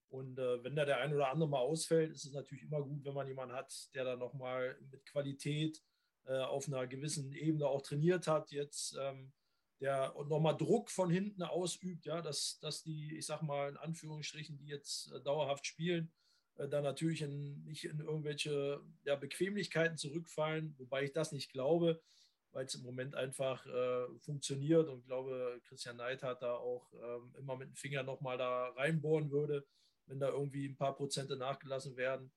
[0.10, 3.14] Und wenn da der ein oder andere mal ausfällt, ist es natürlich immer gut, wenn
[3.14, 5.82] man jemanden hat, der da nochmal mit Qualität
[6.28, 9.34] auf einer gewissen Ebene auch trainiert hat, jetzt ähm,
[9.82, 14.58] der nochmal Druck von hinten ausübt, ja, dass, dass die, ich sag mal in Anführungsstrichen,
[14.58, 16.14] die jetzt äh, dauerhaft spielen,
[16.56, 22.00] äh, dann natürlich in, nicht in irgendwelche ja, Bequemlichkeiten zurückfallen, wobei ich das nicht glaube,
[22.52, 27.34] weil es im Moment einfach äh, funktioniert und glaube, Christian Neid hat da auch ähm,
[27.40, 29.66] immer mit dem Finger nochmal da reinbohren würde,
[30.06, 32.32] wenn da irgendwie ein paar Prozente nachgelassen werden.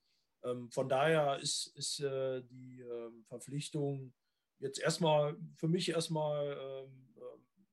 [0.45, 4.13] Ähm, von daher ist, ist äh, die ähm, Verpflichtung
[4.59, 7.15] jetzt erstmal für mich erstmal ähm,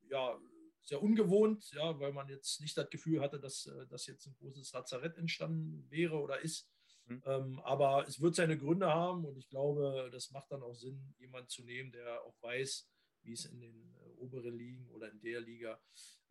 [0.10, 0.38] ja,
[0.84, 4.36] sehr ungewohnt, ja, weil man jetzt nicht das Gefühl hatte, dass, äh, dass jetzt ein
[4.36, 6.70] großes Lazarett entstanden wäre oder ist.
[7.06, 7.24] Mhm.
[7.26, 11.14] Ähm, aber es wird seine Gründe haben und ich glaube, das macht dann auch Sinn,
[11.18, 12.90] jemanden zu nehmen, der auch weiß,
[13.24, 15.80] wie es in den äh, oberen Ligen oder in der Liga,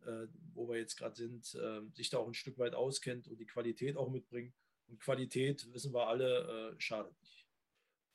[0.05, 3.39] äh, wo wir jetzt gerade sind, äh, sich da auch ein Stück weit auskennt und
[3.39, 4.53] die Qualität auch mitbringt.
[4.91, 7.47] Und Qualität, wissen wir alle, äh, schadet nicht.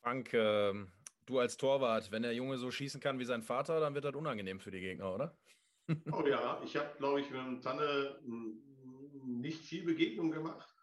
[0.02, 0.74] Frank, äh,
[1.24, 4.14] du als Torwart, wenn der Junge so schießen kann wie sein Vater, dann wird das
[4.14, 5.36] unangenehm für die Gegner, oder?
[6.12, 8.18] Oh ja, ich habe, glaube ich, mit dem Tanne
[9.24, 10.75] nicht viel Begegnung gemacht,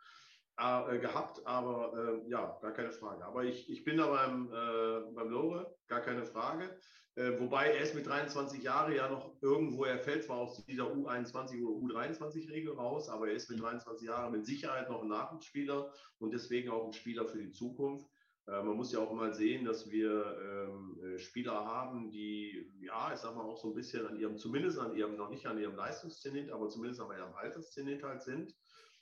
[0.58, 3.26] äh, gehabt, aber äh, ja, gar keine Frage.
[3.26, 6.78] Aber ich, ich bin da beim, äh, beim Lore, gar keine Frage.
[7.16, 10.86] Äh, wobei er ist mit 23 Jahren ja noch irgendwo, er fällt zwar aus dieser
[10.86, 15.92] U21 oder U23-Regel raus, aber er ist mit 23 Jahren mit Sicherheit noch ein Nachwuchsspieler
[16.18, 18.10] und deswegen auch ein Spieler für die Zukunft.
[18.48, 23.14] Äh, man muss ja auch mal sehen, dass wir ähm, äh, Spieler haben, die, ja,
[23.14, 25.60] ich sag mal auch so ein bisschen an ihrem, zumindest an ihrem, noch nicht an
[25.60, 28.56] ihrem Leistungszenit, aber zumindest an ihrem Alterszenit halt sind.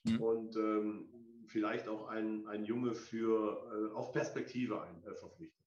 [0.03, 0.21] Mhm.
[0.21, 1.09] Und ähm,
[1.51, 5.61] vielleicht auch ein, ein Junge für, äh, auf Perspektive ein, äh, verpflichtet.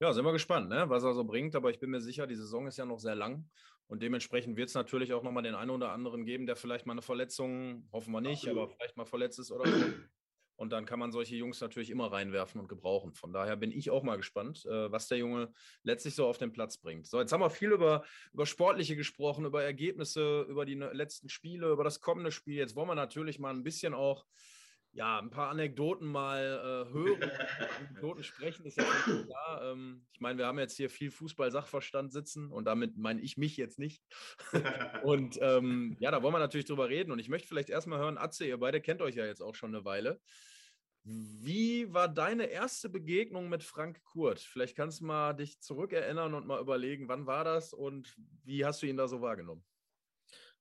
[0.00, 0.84] Ja, sind wir gespannt, ne?
[0.88, 1.54] was er so bringt.
[1.54, 3.48] Aber ich bin mir sicher, die Saison ist ja noch sehr lang.
[3.86, 6.92] Und dementsprechend wird es natürlich auch nochmal den einen oder anderen geben, der vielleicht mal
[6.92, 8.58] eine Verletzung, hoffen wir nicht, Absolut.
[8.58, 9.84] aber vielleicht mal verletzt ist oder so.
[10.56, 13.12] Und dann kann man solche Jungs natürlich immer reinwerfen und gebrauchen.
[13.12, 16.52] Von daher bin ich auch mal gespannt, äh, was der Junge letztlich so auf den
[16.52, 17.06] Platz bringt.
[17.06, 21.72] So, jetzt haben wir viel über, über Sportliche gesprochen, über Ergebnisse, über die letzten Spiele,
[21.72, 22.56] über das kommende Spiel.
[22.56, 24.26] Jetzt wollen wir natürlich mal ein bisschen auch
[24.94, 27.22] ja, ein paar Anekdoten mal äh, hören.
[27.80, 29.72] Anekdoten sprechen ist ja klar.
[29.72, 33.56] Ähm, ich meine, wir haben jetzt hier viel Fußball-Sachverstand sitzen und damit meine ich mich
[33.56, 34.02] jetzt nicht.
[35.02, 37.10] und ähm, ja, da wollen wir natürlich drüber reden.
[37.10, 39.74] Und ich möchte vielleicht erstmal hören, Atze, ihr beide kennt euch ja jetzt auch schon
[39.74, 40.20] eine Weile.
[41.02, 44.40] Wie war deine erste Begegnung mit Frank Kurt?
[44.40, 48.80] Vielleicht kannst du mal dich zurückerinnern und mal überlegen, wann war das und wie hast
[48.80, 49.64] du ihn da so wahrgenommen?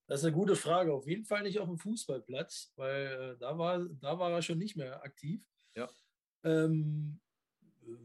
[0.07, 0.93] Das ist eine gute Frage.
[0.93, 4.57] Auf jeden Fall nicht auf dem Fußballplatz, weil äh, da, war, da war er schon
[4.57, 5.45] nicht mehr aktiv.
[5.75, 5.89] Ja.
[6.43, 7.19] Ähm,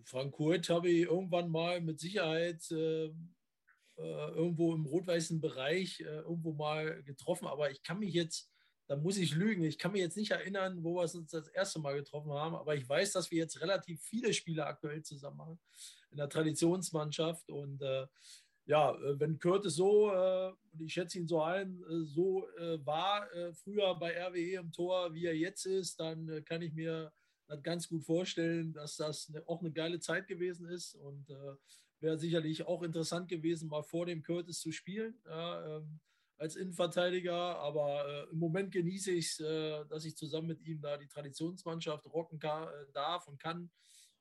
[0.04, 3.06] Frank Kurt habe ich irgendwann mal mit Sicherheit äh,
[3.98, 8.48] äh, irgendwo im rot-weißen Bereich äh, irgendwo mal getroffen, aber ich kann mich jetzt,
[8.86, 11.80] da muss ich lügen, ich kann mich jetzt nicht erinnern, wo wir uns das erste
[11.80, 15.60] Mal getroffen haben, aber ich weiß, dass wir jetzt relativ viele Spiele aktuell zusammen machen
[16.10, 18.06] in der Traditionsmannschaft und äh,
[18.68, 22.46] ja, äh, wenn Curtis so, äh, und ich schätze ihn so ein, äh, so
[22.84, 27.10] war früher bei RWE im Tor, wie er jetzt ist, dann kann ich mir
[27.46, 31.26] das ganz gut vorstellen, dass das auch eine geile Zeit gewesen ist und
[32.00, 35.14] wäre sicherlich auch interessant gewesen, mal vor dem Curtis zu spielen.
[35.28, 35.98] Ähm,
[36.36, 41.08] als Innenverteidiger, aber im Moment genieße ich es, dass ich zusammen mit ihm da die
[41.08, 42.38] Traditionsmannschaft rocken
[42.92, 43.70] darf und kann.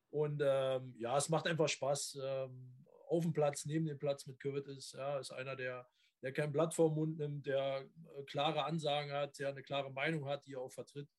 [0.10, 2.18] Und ähm, ja, es macht einfach Spaß.
[2.20, 4.94] Ähm, auf dem Platz, neben dem Platz mit Curtis.
[4.98, 5.88] Ja, ist einer, der,
[6.22, 7.86] der kein Blatt vor Mund nimmt, der
[8.18, 11.10] äh, klare Ansagen hat, der eine klare Meinung hat, die er auch vertritt.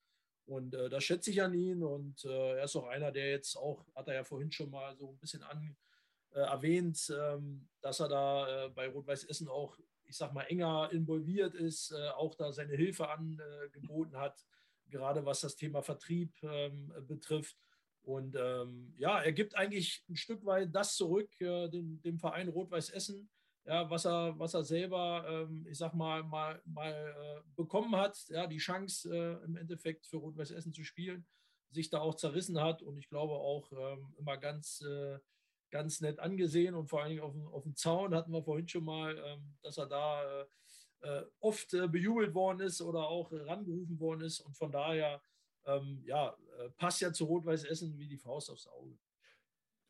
[0.47, 1.83] Und äh, da schätze ich an ihn.
[1.83, 4.97] Und äh, er ist auch einer, der jetzt auch, hat er ja vorhin schon mal
[4.97, 5.77] so ein bisschen an,
[6.33, 10.91] äh, erwähnt, ähm, dass er da äh, bei Rot-Weiß Essen auch, ich sag mal, enger
[10.93, 14.39] involviert ist, äh, auch da seine Hilfe angeboten hat,
[14.89, 17.57] gerade was das Thema Vertrieb ähm, betrifft.
[18.09, 22.49] Und ähm, ja, er gibt eigentlich ein Stück weit das zurück, äh, dem, dem, Verein
[22.49, 23.29] Rot-Weiß Essen,
[23.67, 28.19] ja, was, er, was er selber, ähm, ich sag mal, mal, mal äh, bekommen hat,
[28.29, 31.27] ja, die Chance äh, im Endeffekt für Rot-Weiß Essen zu spielen,
[31.69, 35.19] sich da auch zerrissen hat und ich glaube auch ähm, immer ganz, äh,
[35.71, 38.85] ganz nett angesehen und vor allen Dingen auf, auf dem Zaun hatten wir vorhin schon
[38.85, 40.47] mal, ähm, dass er da äh,
[41.01, 44.41] äh, oft bejubelt worden ist oder auch rangerufen worden ist.
[44.41, 45.21] Und von daher
[45.69, 48.99] ähm, ja, äh, passt ja zu Rot-Weiß Essen wie die Faust aufs Auge.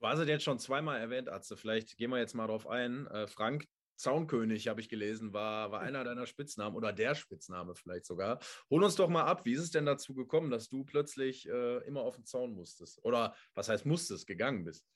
[0.00, 1.56] Du hast es jetzt schon zweimal erwähnt, Atze.
[1.56, 3.06] Vielleicht gehen wir jetzt mal drauf ein.
[3.08, 3.66] Äh, Frank
[3.98, 8.38] Zaunkönig, habe ich gelesen, war, war einer deiner Spitznamen oder der Spitzname vielleicht sogar.
[8.70, 11.78] Hol uns doch mal ab, wie ist es denn dazu gekommen, dass du plötzlich äh,
[11.78, 13.04] immer auf den Zaun musstest?
[13.04, 14.86] Oder was heißt musstest, gegangen bist?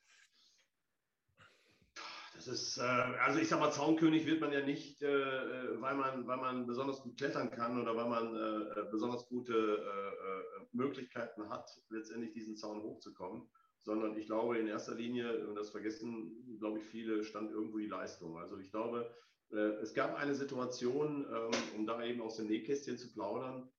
[2.45, 5.95] Das ist, äh, also ich sag mal, Zaunkönig wird man ja nicht, äh, äh, weil,
[5.95, 11.49] man, weil man besonders gut klettern kann oder weil man äh, besonders gute äh, Möglichkeiten
[11.51, 13.49] hat, letztendlich diesen Zaun hochzukommen,
[13.83, 17.87] sondern ich glaube in erster Linie, und das vergessen, glaube ich, viele, stand irgendwo die
[17.87, 18.37] Leistung.
[18.37, 19.09] Also ich glaube,
[19.51, 23.71] es gab eine Situation, ähm, um da eben aus dem Nähkästchen zu plaudern.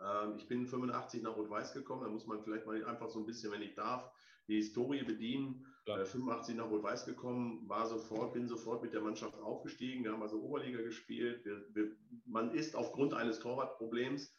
[0.00, 3.26] Ähm, ich bin 85 nach Rot-Weiß gekommen, da muss man vielleicht mal einfach so ein
[3.26, 4.10] bisschen, wenn ich darf,
[4.48, 5.66] die Historie bedienen.
[5.86, 10.04] Äh, 85 nach Rot-Weiß gekommen, war sofort, bin sofort mit der Mannschaft aufgestiegen.
[10.04, 11.44] Wir haben also Oberliga gespielt.
[11.44, 11.92] Wir, wir,
[12.24, 14.34] man ist aufgrund eines Torwartproblems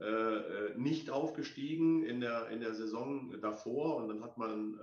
[0.00, 4.78] äh, äh, nicht aufgestiegen in der, in der Saison davor und dann hat man äh,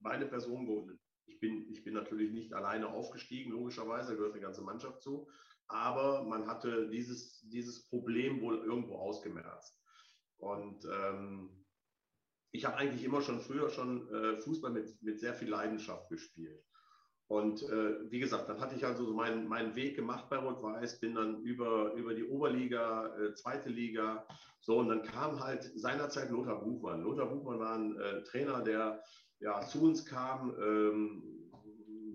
[0.00, 0.98] meine Person geholt.
[1.26, 5.28] Ich bin, ich bin natürlich nicht alleine aufgestiegen, logischerweise, gehört eine ganze Mannschaft zu,
[5.68, 9.80] aber man hatte dieses, dieses Problem wohl irgendwo ausgemerzt.
[10.38, 11.64] Und ähm,
[12.50, 16.62] ich habe eigentlich immer schon früher schon äh, Fußball mit, mit sehr viel Leidenschaft gespielt.
[17.28, 21.00] Und äh, wie gesagt, dann hatte ich also so meinen, meinen Weg gemacht bei Rot-Weiß,
[21.00, 24.26] bin dann über, über die Oberliga, äh, zweite Liga,
[24.60, 27.00] so und dann kam halt seinerzeit Lothar Buchmann.
[27.00, 29.02] Lothar Buchmann war ein äh, Trainer, der
[29.40, 31.41] ja zu uns kam, ähm,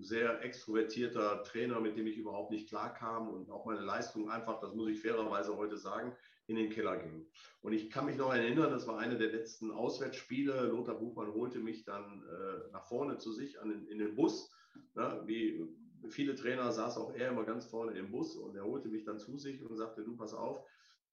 [0.02, 4.74] sehr extrovertierter Trainer, mit dem ich überhaupt nicht klarkam und auch meine Leistung einfach, das
[4.74, 7.26] muss ich fairerweise heute sagen, in den Keller ging.
[7.60, 10.66] Und ich kann mich noch erinnern, das war eine der letzten Auswärtsspiele.
[10.68, 14.50] Lothar Buchmann holte mich dann äh, nach vorne zu sich an den, in den Bus.
[14.96, 15.68] Ja, wie
[16.08, 19.18] viele Trainer saß auch er immer ganz vorne im Bus und er holte mich dann
[19.18, 20.64] zu sich und sagte, du pass auf,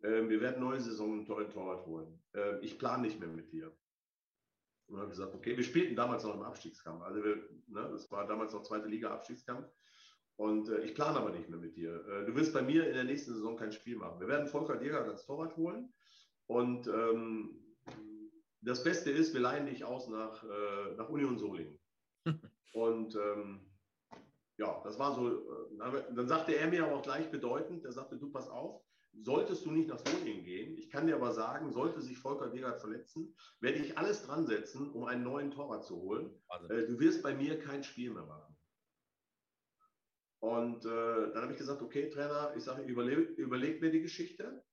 [0.01, 2.21] äh, wir werden neue Saison einen tollen Torwart holen.
[2.33, 3.75] Äh, ich plane nicht mehr mit dir.
[4.87, 7.01] Und habe gesagt, okay, wir spielten damals noch im Abstiegskampf.
[7.01, 7.35] Also wir,
[7.67, 9.67] ne, das war damals noch zweite Liga Abstiegskampf.
[10.37, 12.05] Und äh, ich plane aber nicht mehr mit dir.
[12.07, 14.19] Äh, du wirst bei mir in der nächsten Saison kein Spiel machen.
[14.19, 15.93] Wir werden Volker Jäger als Torwart holen.
[16.47, 17.65] Und ähm,
[18.61, 21.79] das Beste ist, wir leihen dich aus nach, äh, nach Union Solingen.
[22.73, 23.71] Und ähm,
[24.57, 25.29] ja, das war so.
[25.29, 28.84] Äh, dann sagte er mir aber auch gleich bedeutend, er sagte, du pass auf,
[29.21, 32.79] solltest du nicht nach Solingen gehen, ich kann dir aber sagen, sollte sich Volker Degert
[32.79, 36.31] verletzen, werde ich alles dran setzen, um einen neuen Torwart zu holen.
[36.47, 36.67] Also.
[36.67, 38.55] Du wirst bei mir kein Spiel mehr machen.
[40.39, 44.63] Und äh, dann habe ich gesagt, okay, Trainer, ich sage, überleg, überleg mir die Geschichte.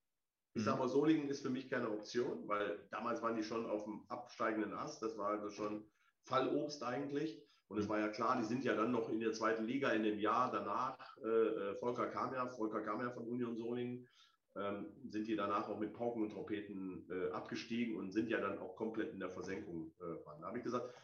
[0.55, 0.83] Ich sage mhm.
[0.83, 4.75] mal, Solingen ist für mich keine Option, weil damals waren die schon auf dem absteigenden
[4.75, 5.03] Ast.
[5.03, 5.91] Das war also schon
[6.25, 7.43] Fallobst eigentlich.
[7.69, 10.03] Und es war ja klar, die sind ja dann noch in der zweiten Liga in
[10.03, 10.99] dem Jahr danach.
[11.25, 14.07] Äh, äh Volker kam ja, Volker kam ja von Union Solingen,
[14.55, 18.59] ähm, sind die danach auch mit Pauken und Trompeten äh, abgestiegen und sind ja dann
[18.59, 19.93] auch komplett in der Versenkung.
[20.01, 20.95] Äh, da habe ich gesagt,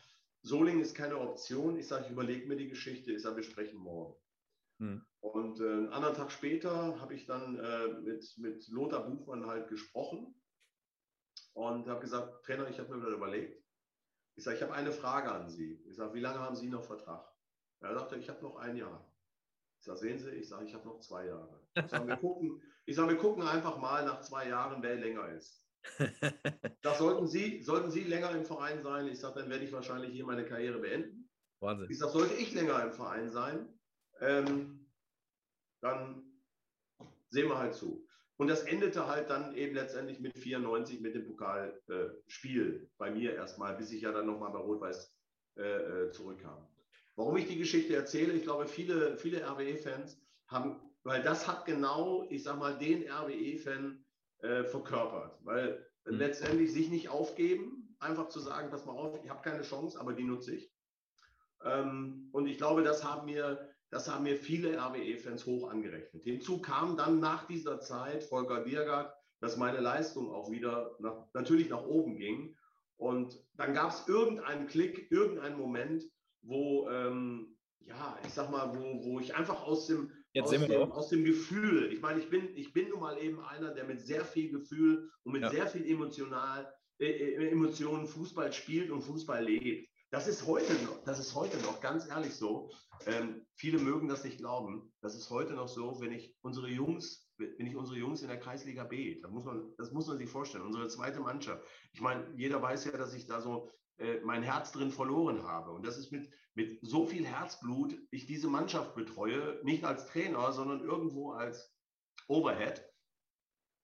[0.42, 1.78] Solingen ist keine Option.
[1.78, 3.12] Ich sage, ich überlege mir die Geschichte.
[3.12, 4.14] Ich sage, wir sprechen morgen.
[4.78, 5.04] Hm.
[5.20, 9.68] Und äh, einen anderen Tag später habe ich dann äh, mit, mit Lothar Buchmann halt
[9.68, 10.34] gesprochen
[11.54, 13.64] und habe gesagt, Trainer, ich habe mir wieder überlegt.
[14.36, 15.82] Ich sage, ich habe eine Frage an Sie.
[15.88, 17.28] Ich sage, wie lange haben Sie noch Vertrag?
[17.80, 19.12] Er sagte, ich habe noch ein Jahr.
[19.80, 21.60] Ich sage, sehen Sie, ich sage, ich habe noch zwei Jahre.
[21.74, 25.28] Ich sage, wir gucken, ich sage, wir gucken einfach mal nach zwei Jahren, wer länger
[25.28, 25.66] ist.
[26.82, 30.12] Das sollten Sie, sollten Sie länger im Verein sein, ich sage, dann werde ich wahrscheinlich
[30.12, 31.28] hier meine Karriere beenden.
[31.60, 31.90] Wahnsinn.
[31.90, 33.78] Ich sage, sollte ich länger im Verein sein,
[34.20, 34.86] ähm,
[35.82, 36.22] dann
[37.28, 38.06] sehen wir halt zu.
[38.36, 43.34] Und das endete halt dann eben letztendlich mit 94 mit dem Pokalspiel äh, bei mir
[43.34, 45.14] erstmal, bis ich ja dann nochmal bei Rot-Weiß
[45.56, 46.66] äh, äh, zurückkam.
[47.16, 52.26] Warum ich die Geschichte erzähle, ich glaube, viele, viele RWE-Fans haben, weil das hat genau,
[52.28, 54.04] ich sag mal, den RWE-Fan
[54.40, 55.38] äh, verkörpert.
[55.42, 56.18] Weil mhm.
[56.18, 60.12] letztendlich sich nicht aufgeben, einfach zu sagen, pass mal auf, ich habe keine Chance, aber
[60.12, 60.72] die nutze ich.
[61.64, 66.22] Ähm, und ich glaube, das haben mir das haben mir viele RWE-Fans hoch angerechnet.
[66.22, 71.70] Hinzu kam dann nach dieser Zeit Volker Diergard, dass meine Leistung auch wieder nach, natürlich
[71.70, 72.56] nach oben ging.
[72.96, 76.04] Und dann gab es irgendeinen Klick, irgendeinen Moment,
[76.42, 81.08] wo, ähm, ja, ich sag mal, wo, wo ich einfach aus dem, aus dem, aus,
[81.08, 84.24] dem, Gefühl, ich meine, ich bin, ich bin nun mal eben einer, der mit sehr
[84.24, 85.50] viel Gefühl und mit ja.
[85.50, 89.88] sehr viel emotional, äh, äh Emotionen Fußball spielt und Fußball lebt.
[90.10, 92.70] Das ist heute noch, das ist heute noch ganz ehrlich so.
[93.06, 94.90] Ähm, viele mögen das nicht glauben.
[95.02, 98.40] Das ist heute noch so, wenn ich unsere Jungs, wenn ich unsere Jungs in der
[98.40, 101.62] Kreisliga B, da muss man, das muss man sich vorstellen, unsere zweite Mannschaft.
[101.92, 105.72] Ich meine, jeder weiß ja, dass ich da so äh, mein Herz drin verloren habe.
[105.72, 110.52] Und das ist mit, mit so viel Herzblut, ich diese Mannschaft betreue, nicht als Trainer,
[110.52, 111.74] sondern irgendwo als
[112.28, 112.84] Overhead.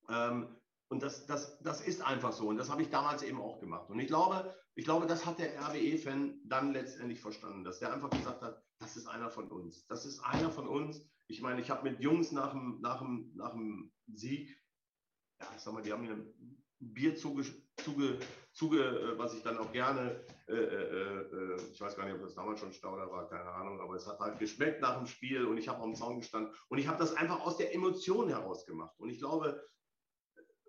[0.08, 0.56] Ähm,
[0.88, 2.48] und das, das, das ist einfach so.
[2.48, 3.90] Und das habe ich damals eben auch gemacht.
[3.90, 8.10] Und ich glaube, ich glaube, das hat der RWE-Fan dann letztendlich verstanden, dass der einfach
[8.10, 9.86] gesagt hat, das ist einer von uns.
[9.86, 11.04] Das ist einer von uns.
[11.26, 14.60] Ich meine, ich habe mit Jungs nach dem, nach dem, nach dem Sieg,
[15.40, 17.44] ja, ich sag mal, die haben mir ein Bier zuge,
[17.78, 18.18] zuge,
[18.54, 22.22] zuge äh, was ich dann auch gerne, äh, äh, äh, ich weiß gar nicht, ob
[22.22, 25.44] das damals schon Stauder war, keine Ahnung, aber es hat halt geschmeckt nach dem Spiel
[25.44, 28.64] und ich habe am Zaun gestanden und ich habe das einfach aus der Emotion heraus
[28.64, 28.94] gemacht.
[28.98, 29.60] Und ich glaube,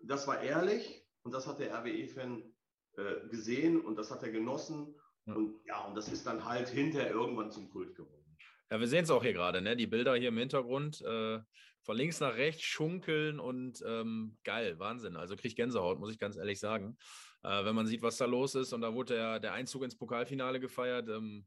[0.02, 2.43] das war ehrlich und das hat der RWE-Fan
[2.98, 4.95] äh, gesehen und das hat er genossen.
[5.26, 5.34] Ja.
[5.36, 8.38] Und ja, und das ist dann halt hinterher irgendwann zum Kult geworden.
[8.71, 9.76] Ja, wir sehen es auch hier gerade, ne?
[9.76, 11.02] Die Bilder hier im Hintergrund.
[11.02, 11.39] Äh,
[11.86, 15.15] von links nach rechts schunkeln und ähm, geil, Wahnsinn.
[15.15, 16.98] Also kriege ich Gänsehaut, muss ich ganz ehrlich sagen.
[17.43, 18.74] Äh, wenn man sieht, was da los ist.
[18.74, 21.08] Und da wurde der, der Einzug ins Pokalfinale gefeiert.
[21.10, 21.45] Ähm,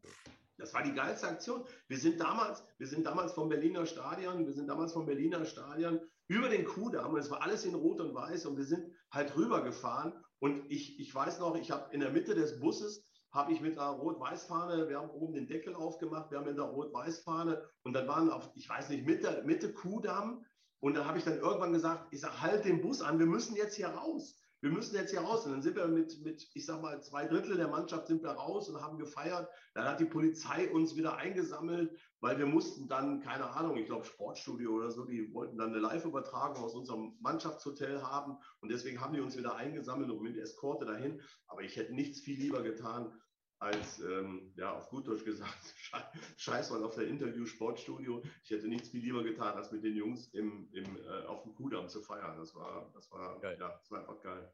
[0.57, 1.65] das war die geilste Aktion.
[1.89, 6.01] Wir sind damals, wir sind damals vom Berliner Stadion, wir sind damals vom Berliner Stadion
[6.29, 9.37] über den Kudamm und es war alles in Rot und Weiß und wir sind halt
[9.37, 13.05] rübergefahren und ich, ich weiß noch, ich habe in der Mitte des Busses
[13.39, 16.69] habe ich mit einer Rot-Weiß-Fahne, wir haben oben den Deckel aufgemacht, wir haben mit einer
[16.69, 20.45] Rot-Weiß-Fahne und dann waren auf, ich weiß nicht, Mitte, Mitte Kudamm
[20.81, 23.55] und dann habe ich dann irgendwann gesagt, ich sage, halt den Bus an, wir müssen
[23.55, 25.47] jetzt hier raus wir müssen jetzt hier raus.
[25.47, 28.31] Und dann sind wir mit, mit, ich sag mal, zwei Drittel der Mannschaft sind wir
[28.31, 29.49] raus und haben gefeiert.
[29.75, 34.05] Dann hat die Polizei uns wieder eingesammelt, weil wir mussten dann, keine Ahnung, ich glaube
[34.05, 38.37] Sportstudio oder so, die wollten dann eine Live-Übertragung aus unserem Mannschaftshotel haben.
[38.61, 41.21] Und deswegen haben die uns wieder eingesammelt und mit Eskorte dahin.
[41.47, 43.13] Aber ich hätte nichts viel lieber getan,
[43.61, 45.75] als, ähm, ja, auf gut Deutsch gesagt,
[46.37, 48.23] scheiß mal auf der Interview Sportstudio.
[48.45, 51.55] Ich hätte nichts viel lieber getan, als mit den Jungs im, im, äh, auf dem
[51.55, 52.39] Kudamm zu feiern.
[52.39, 53.57] Das war, das war, geil.
[53.59, 54.53] ja, das war einfach geil.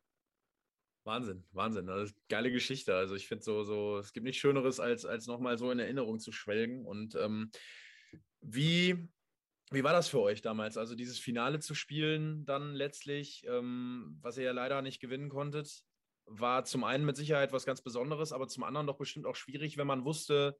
[1.05, 1.87] Wahnsinn, Wahnsinn.
[1.87, 2.97] Das ist geile Geschichte.
[2.97, 6.19] Also ich finde so, so, es gibt nichts Schöneres, als, als nochmal so in Erinnerung
[6.19, 6.87] zu schwelgen.
[6.87, 7.51] Und ähm,
[8.40, 9.07] wie,
[9.70, 10.78] wie war das für euch damals?
[10.78, 15.85] Also dieses Finale zu spielen, dann letztlich, ähm, was ihr ja leider nicht gewinnen konntet
[16.27, 19.77] war zum einen mit Sicherheit was ganz Besonderes, aber zum anderen doch bestimmt auch schwierig,
[19.77, 20.59] wenn man wusste,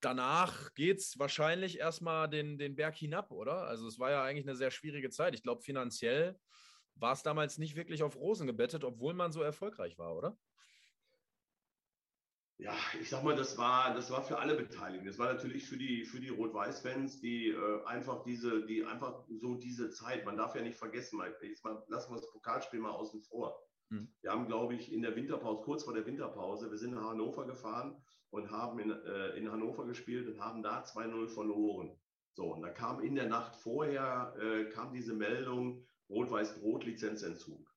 [0.00, 3.62] danach geht es wahrscheinlich erstmal den, den Berg hinab, oder?
[3.62, 5.34] Also es war ja eigentlich eine sehr schwierige Zeit.
[5.34, 6.38] Ich glaube, finanziell
[6.96, 10.36] war es damals nicht wirklich auf Rosen gebettet, obwohl man so erfolgreich war, oder?
[12.58, 15.06] ja, ich sag mal, das war, das war für alle Beteiligten.
[15.06, 19.56] Das war natürlich für die, für die Rot-Weiß-Fans, die äh, einfach diese, die einfach so
[19.56, 22.92] diese Zeit, man darf ja nicht vergessen, mal, jetzt mal, lassen wir das Pokalspiel mal
[22.92, 23.60] außen vor.
[23.94, 24.08] Hm.
[24.22, 27.46] Wir haben, glaube ich, in der Winterpause, kurz vor der Winterpause, wir sind nach Hannover
[27.46, 31.96] gefahren und haben in, äh, in Hannover gespielt und haben da 2-0 verloren.
[32.32, 37.72] So, und da kam in der Nacht vorher, äh, kam diese Meldung, Rot-Weiß-Rot-Lizenzentzug.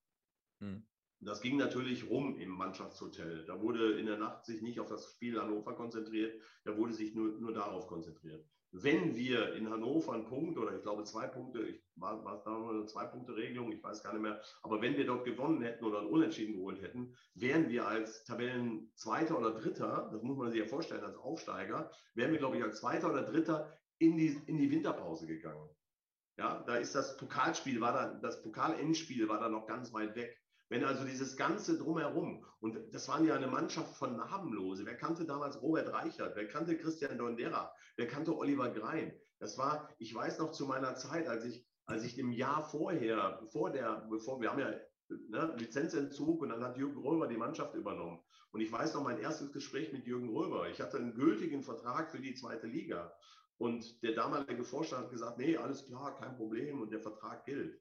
[0.60, 0.84] Hm.
[1.20, 3.46] Das ging natürlich rum im Mannschaftshotel.
[3.46, 7.14] Da wurde in der Nacht sich nicht auf das Spiel Hannover konzentriert, da wurde sich
[7.14, 8.44] nur, nur darauf konzentriert.
[8.84, 12.70] Wenn wir in Hannover einen Punkt oder ich glaube zwei Punkte, ich war, war da
[12.70, 16.10] eine Zwei-Punkte-Regelung, ich weiß gar nicht mehr, aber wenn wir dort gewonnen hätten oder einen
[16.10, 21.04] Unentschieden geholt hätten, wären wir als Tabellenzweiter oder Dritter, das muss man sich ja vorstellen,
[21.04, 25.26] als Aufsteiger, wären wir, glaube ich, als Zweiter oder Dritter in die, in die Winterpause
[25.26, 25.70] gegangen.
[26.38, 30.38] Ja, da ist das Pokalspiel, war da, das Pokalendspiel war da noch ganz weit weg.
[30.70, 34.86] Wenn also dieses Ganze drumherum, und das waren ja eine Mannschaft von Namenlose.
[34.86, 36.36] Wer kannte damals Robert Reichert?
[36.36, 37.74] Wer kannte Christian Dondera?
[37.96, 39.14] Wer kannte Oliver Grein?
[39.40, 43.42] Das war, ich weiß noch zu meiner Zeit, als ich, als ich im Jahr vorher,
[43.52, 44.74] vor der, bevor, wir haben ja
[45.10, 48.20] ne, Lizenzentzug und dann hat Jürgen Röber die Mannschaft übernommen.
[48.52, 50.70] Und ich weiß noch mein erstes Gespräch mit Jürgen Röber.
[50.70, 53.14] Ich hatte einen gültigen Vertrag für die zweite Liga.
[53.58, 57.80] Und der damalige Vorstand hat gesagt, nee, alles klar, kein Problem und der Vertrag gilt.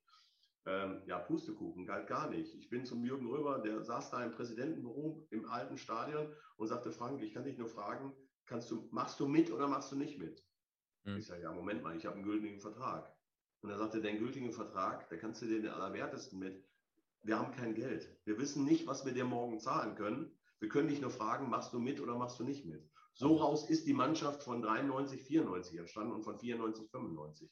[0.67, 2.53] Ähm, ja, Pustekuchen, galt gar nicht.
[2.57, 6.91] Ich bin zum Jürgen Röber, der saß da im Präsidentenbüro im alten Stadion und sagte,
[6.91, 8.13] Frank, ich kann dich nur fragen,
[8.47, 10.45] kannst du, machst du mit oder machst du nicht mit?
[11.05, 11.19] Hm.
[11.19, 13.15] Ich sage, ja, Moment mal, ich habe einen gültigen Vertrag.
[13.61, 16.65] Und er sagte, den gültigen Vertrag, da kannst du dir den allerwertesten mit.
[17.23, 18.09] Wir haben kein Geld.
[18.25, 20.37] Wir wissen nicht, was wir dir morgen zahlen können.
[20.59, 22.89] Wir können dich nur fragen, machst du mit oder machst du nicht mit?
[23.15, 27.51] So raus ist die Mannschaft von 93, 94 entstanden und von 94, 95.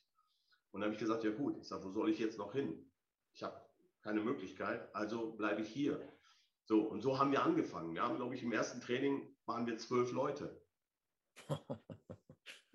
[0.72, 2.90] Und dann habe ich gesagt, ja gut, ich sage, wo soll ich jetzt noch hin?
[3.34, 3.60] Ich habe
[4.02, 6.00] keine Möglichkeit, also bleibe ich hier.
[6.64, 7.94] So, und so haben wir angefangen.
[7.94, 10.62] Wir haben, glaube ich, im ersten Training waren wir zwölf Leute.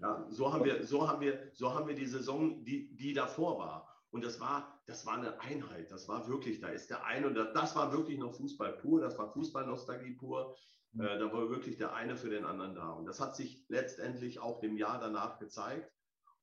[0.01, 3.60] Ja, so haben wir, so haben wir, so haben wir die Saison, die, die davor
[3.60, 3.93] war.
[4.12, 5.91] Und das war, das war eine Einheit.
[5.91, 9.01] Das war wirklich, da ist der eine und das war wirklich noch Fußball pur.
[9.01, 10.55] Das war Fußballnostalgie pur.
[10.93, 11.01] Mhm.
[11.01, 12.91] Äh, da war wirklich der eine für den anderen da.
[12.91, 15.91] Und das hat sich letztendlich auch dem Jahr danach gezeigt.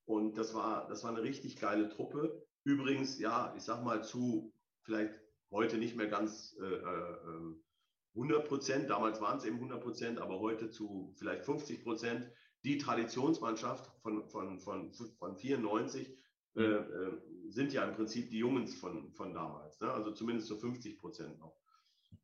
[0.05, 2.46] Und das war, das war eine richtig geile Truppe.
[2.67, 4.53] Übrigens, ja, ich sag mal zu
[4.83, 5.15] vielleicht
[5.53, 7.55] heute nicht mehr ganz äh, äh,
[8.17, 12.29] 100 Prozent, damals waren es eben 100 Prozent, aber heute zu vielleicht 50 Prozent.
[12.65, 16.19] Die Traditionsmannschaft von, von, von, von 94
[16.57, 16.67] äh, mhm.
[16.67, 19.93] äh, sind ja im Prinzip die Jungs von, von damals, ne?
[19.93, 21.57] also zumindest zu 50 Prozent noch.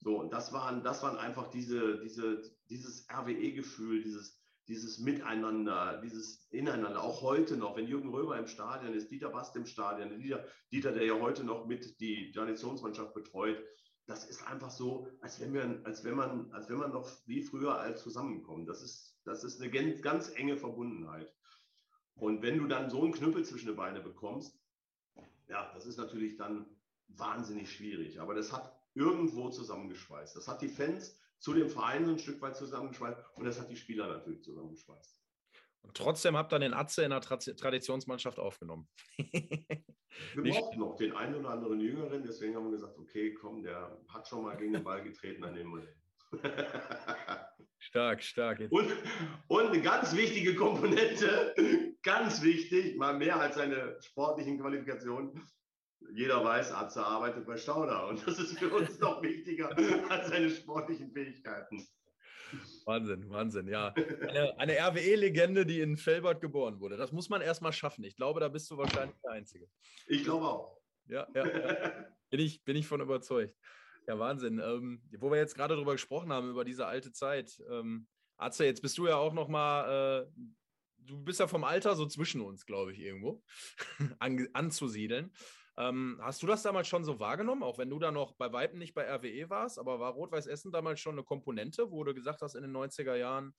[0.01, 6.47] So, und das waren, das waren einfach diese, diese, dieses RWE-Gefühl, dieses, dieses Miteinander, dieses
[6.51, 10.45] Ineinander, auch heute noch, wenn Jürgen Römer im Stadion ist, Dieter Bast im Stadion, Dieter,
[10.71, 13.63] Dieter, der ja heute noch mit die Traditionsmannschaft betreut,
[14.07, 17.43] das ist einfach so, als wenn, wir, als wenn, man, als wenn man noch wie
[17.43, 18.69] früher als zusammenkommt.
[18.69, 21.33] Das ist, das ist eine ganz, ganz enge Verbundenheit.
[22.15, 24.59] Und wenn du dann so einen Knüppel zwischen die Beine bekommst,
[25.49, 26.67] ja, das ist natürlich dann
[27.09, 28.21] wahnsinnig schwierig.
[28.21, 30.37] Aber das hat irgendwo zusammengeschweißt.
[30.37, 33.69] Das hat die Fans zu dem Verein so ein Stück weit zusammengeschweißt und das hat
[33.69, 35.21] die Spieler natürlich zusammengeschweißt.
[35.83, 38.89] Und trotzdem habt ihr den Atze in der Tra Traditionsmannschaft aufgenommen.
[39.17, 39.83] wir
[40.37, 44.29] brauchten noch den einen oder anderen Jüngeren, deswegen haben wir gesagt, okay, komm, der hat
[44.29, 46.03] schon mal gegen den Ball getreten, dann nehmen wir den.
[47.81, 48.61] stark, stark.
[48.71, 48.93] Und,
[49.49, 51.53] und eine ganz wichtige Komponente,
[52.05, 55.45] ganz wichtig, mal mehr als seine sportlichen Qualifikationen,
[56.15, 59.77] jeder weiß, Atze arbeitet bei Stauder und das ist für uns noch wichtiger
[60.11, 61.87] als seine sportlichen Fähigkeiten.
[62.85, 63.95] Wahnsinn, Wahnsinn, ja.
[64.29, 66.97] Eine, eine RWE-Legende, die in Felbert geboren wurde.
[66.97, 68.05] Das muss man erstmal schaffen.
[68.05, 69.69] Ich glaube, da bist du wahrscheinlich der Einzige.
[70.07, 70.79] Ich glaube auch.
[71.07, 72.07] Ja, ja, ja.
[72.31, 73.57] Bin, ich, bin ich von überzeugt.
[74.07, 74.59] Ja, Wahnsinn.
[74.59, 77.63] Ähm, wo wir jetzt gerade drüber gesprochen haben, über diese alte Zeit.
[77.71, 80.43] Ähm, Atze, jetzt bist du ja auch noch mal, äh,
[80.99, 83.43] du bist ja vom Alter so zwischen uns, glaube ich, irgendwo,
[84.19, 85.33] an, anzusiedeln.
[85.79, 88.79] Ähm, hast du das damals schon so wahrgenommen, auch wenn du da noch bei Weitem
[88.79, 92.43] nicht bei RWE warst, aber war Rot-Weiß Essen damals schon eine Komponente, wo du gesagt
[92.43, 93.55] hast in den 90er Jahren,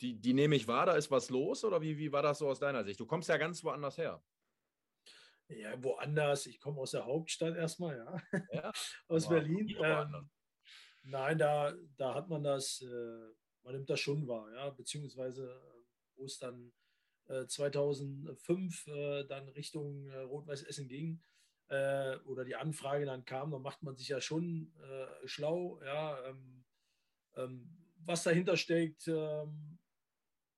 [0.00, 2.48] die, die nehme ich wahr, da ist was los oder wie, wie war das so
[2.48, 2.98] aus deiner Sicht?
[2.98, 4.22] Du kommst ja ganz woanders her.
[5.48, 6.46] Ja, woanders.
[6.46, 8.40] Ich komme aus der Hauptstadt erstmal, ja.
[8.52, 8.72] ja
[9.08, 9.76] aus Berlin.
[9.82, 10.30] Ähm,
[11.02, 15.84] nein, da, da hat man das, äh, man nimmt das schon wahr, ja, beziehungsweise äh,
[16.16, 16.72] wo es dann
[17.26, 21.22] 2005 äh, äh, dann Richtung äh, Rot-Weiß Essen ging,
[21.68, 26.18] äh, oder die Anfrage dann kam, dann macht man sich ja schon äh, schlau, ja,
[26.26, 26.64] ähm,
[27.36, 27.70] ähm,
[28.06, 29.78] was dahinter steckt, ähm,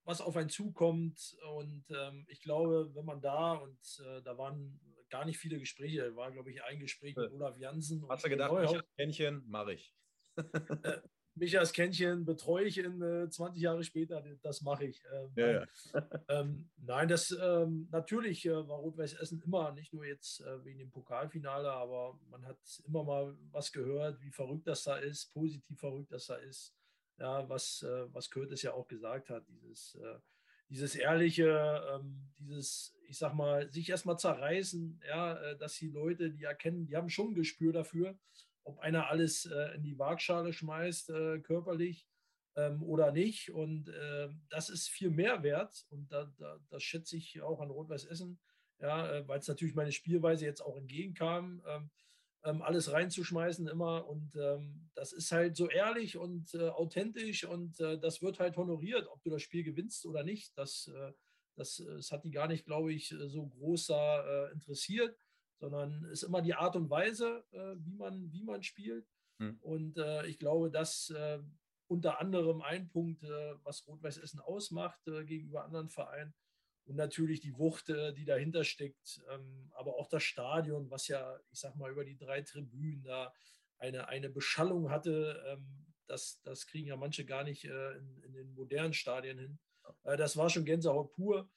[0.04, 1.36] was auf einen zukommt.
[1.54, 6.11] Und ähm, ich glaube, wenn man da, und äh, da waren gar nicht viele Gespräche,
[6.11, 8.04] da war, glaube ich, ein Gespräch mit Olaf Janssen.
[8.09, 8.82] Hast du gedacht, Neuhaus.
[8.96, 9.94] Händchen, mache ich.
[11.37, 15.03] Äh, Michas Kännchen betreue ich in äh, 20 Jahre später, das mache ich.
[15.12, 15.66] Ähm, ja, ja.
[16.28, 20.78] ähm, nein, das ähm, natürlich äh, war Rot-Weiß Essen immer, nicht nur jetzt äh, wegen
[20.78, 25.78] dem Pokalfinale, aber man hat immer mal was gehört, wie verrückt das da ist, positiv
[25.78, 26.74] verrückt das da ist.
[27.18, 30.18] Ja, was, äh, was Curtis ja auch gesagt hat, dieses, äh,
[30.68, 36.30] dieses ehrliche, ähm, dieses, ich sag mal, sich erstmal zerreißen, ja, äh, dass die Leute,
[36.30, 38.18] die erkennen, die haben schon ein Gespür dafür,
[38.66, 42.06] ob einer alles äh, in die Waagschale schmeißt, äh, körperlich
[42.56, 43.50] ähm, oder nicht.
[43.50, 45.86] Und äh, das ist viel mehr wert.
[45.88, 48.40] Und da, da, das schätze ich auch an Rot-Weiß Essen,
[48.80, 51.90] ja, weil es natürlich meine Spielweise jetzt auch entgegenkam, ähm,
[52.44, 54.06] ähm, alles reinzuschmeißen immer.
[54.06, 54.34] Und
[54.94, 59.42] das ist halt so ehrlich und authentisch und das wird halt honoriert, ob du das
[59.42, 60.56] Spiel gewinnst oder nicht.
[60.58, 60.90] Das,
[61.56, 65.16] das, das hat die gar nicht, glaube ich, so groß da interessiert
[65.59, 69.07] sondern es ist immer die Art und Weise, äh, wie, man, wie man spielt.
[69.38, 69.59] Hm.
[69.61, 71.38] Und äh, ich glaube, dass äh,
[71.88, 73.22] unter anderem ein Punkt,
[73.62, 76.34] was Rot-Weiß Essen ausmacht gegenüber anderen Vereinen.
[76.84, 81.61] Und natürlich die Wucht, die dahinter steckt, ähm, aber auch das Stadion, was ja, ich
[81.61, 83.32] sag mal, über die drei Tribünen da
[83.78, 85.40] eine, eine Beschallung hatte.
[85.46, 89.59] Ähm, das, das kriegen ja manche gar nicht in, in, den modernen Stadien hin.
[90.02, 91.48] das war schon Gänsehaut pur.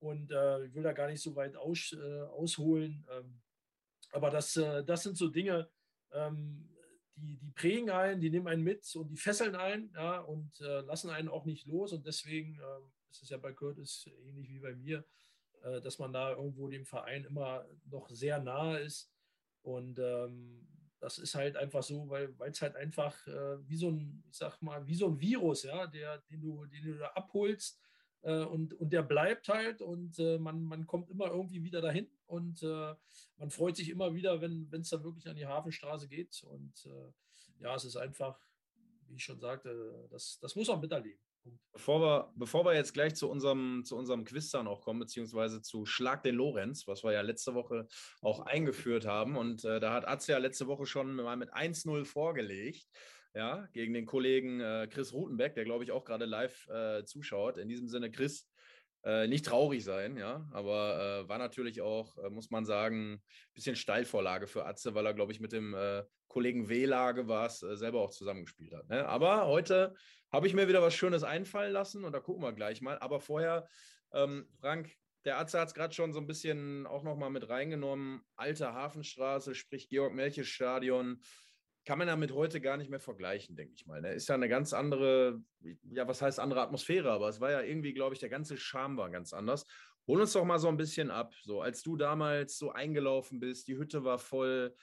[0.00, 1.94] Und ich will da gar nicht so weit aus,
[2.32, 3.06] ausholen.
[4.12, 5.68] Ähm, aber das, äh, das sind so Dinge,
[6.12, 6.68] ähm,
[7.14, 10.80] die, die prägen einen, die nehmen einen mit und die fesseln einen ja, und äh,
[10.80, 11.92] lassen einen auch nicht los.
[11.92, 15.04] Und deswegen äh, ist es ja bei Curtis ähnlich wie bei mir,
[15.62, 19.10] äh, dass man da irgendwo dem Verein immer noch sehr nahe ist.
[19.62, 20.68] Und ähm,
[21.00, 23.14] das ist halt einfach so, weil es halt einfach
[23.66, 26.84] wie so ein, ich sag mal, wie so ein Virus, ja, der, den du, den
[26.84, 27.78] du da abholst
[28.22, 32.62] und, und der bleibt halt und äh, man, man kommt immer irgendwie wieder dahin und
[32.62, 32.94] äh,
[33.36, 36.42] man freut sich immer wieder, wenn es dann wirklich an die Hafenstraße geht.
[36.44, 38.38] Und äh, ja, es ist einfach,
[39.06, 41.20] wie ich schon sagte, das, das muss man miterleben.
[41.72, 45.62] Bevor wir, bevor wir jetzt gleich zu unserem, zu unserem Quiz dann auch kommen, beziehungsweise
[45.62, 47.86] zu Schlag den Lorenz, was wir ja letzte Woche
[48.20, 49.36] auch eingeführt haben.
[49.36, 52.88] Und äh, da hat Atze ja letzte Woche schon mal mit 1-0 vorgelegt
[53.36, 57.58] ja, gegen den Kollegen äh, Chris Rutenbeck, der glaube ich auch gerade live äh, zuschaut.
[57.58, 58.48] In diesem Sinne, Chris,
[59.04, 63.22] äh, nicht traurig sein, ja, aber äh, war natürlich auch, äh, muss man sagen, ein
[63.54, 67.60] bisschen Steilvorlage für Atze, weil er, glaube ich, mit dem äh, Kollegen W-Lage war es,
[67.60, 68.88] selber auch zusammengespielt hat.
[68.88, 69.06] Ne?
[69.06, 69.94] Aber heute
[70.32, 72.98] habe ich mir wieder was Schönes einfallen lassen und da gucken wir gleich mal.
[72.98, 73.68] Aber vorher,
[74.12, 74.90] ähm, Frank,
[75.26, 78.22] der Atze hat es gerade schon so ein bisschen auch nochmal mit reingenommen.
[78.34, 81.20] Alte Hafenstraße, sprich Georg-Melches-Stadion
[81.86, 84.02] kann man damit heute gar nicht mehr vergleichen, denke ich mal.
[84.02, 84.12] Ne?
[84.12, 85.40] Ist ja eine ganz andere,
[85.84, 88.96] ja, was heißt andere Atmosphäre, aber es war ja irgendwie, glaube ich, der ganze Charme
[88.96, 89.64] war ganz anders.
[90.08, 91.32] Hol uns doch mal so ein bisschen ab.
[91.42, 94.74] So, als du damals so eingelaufen bist, die Hütte war voll.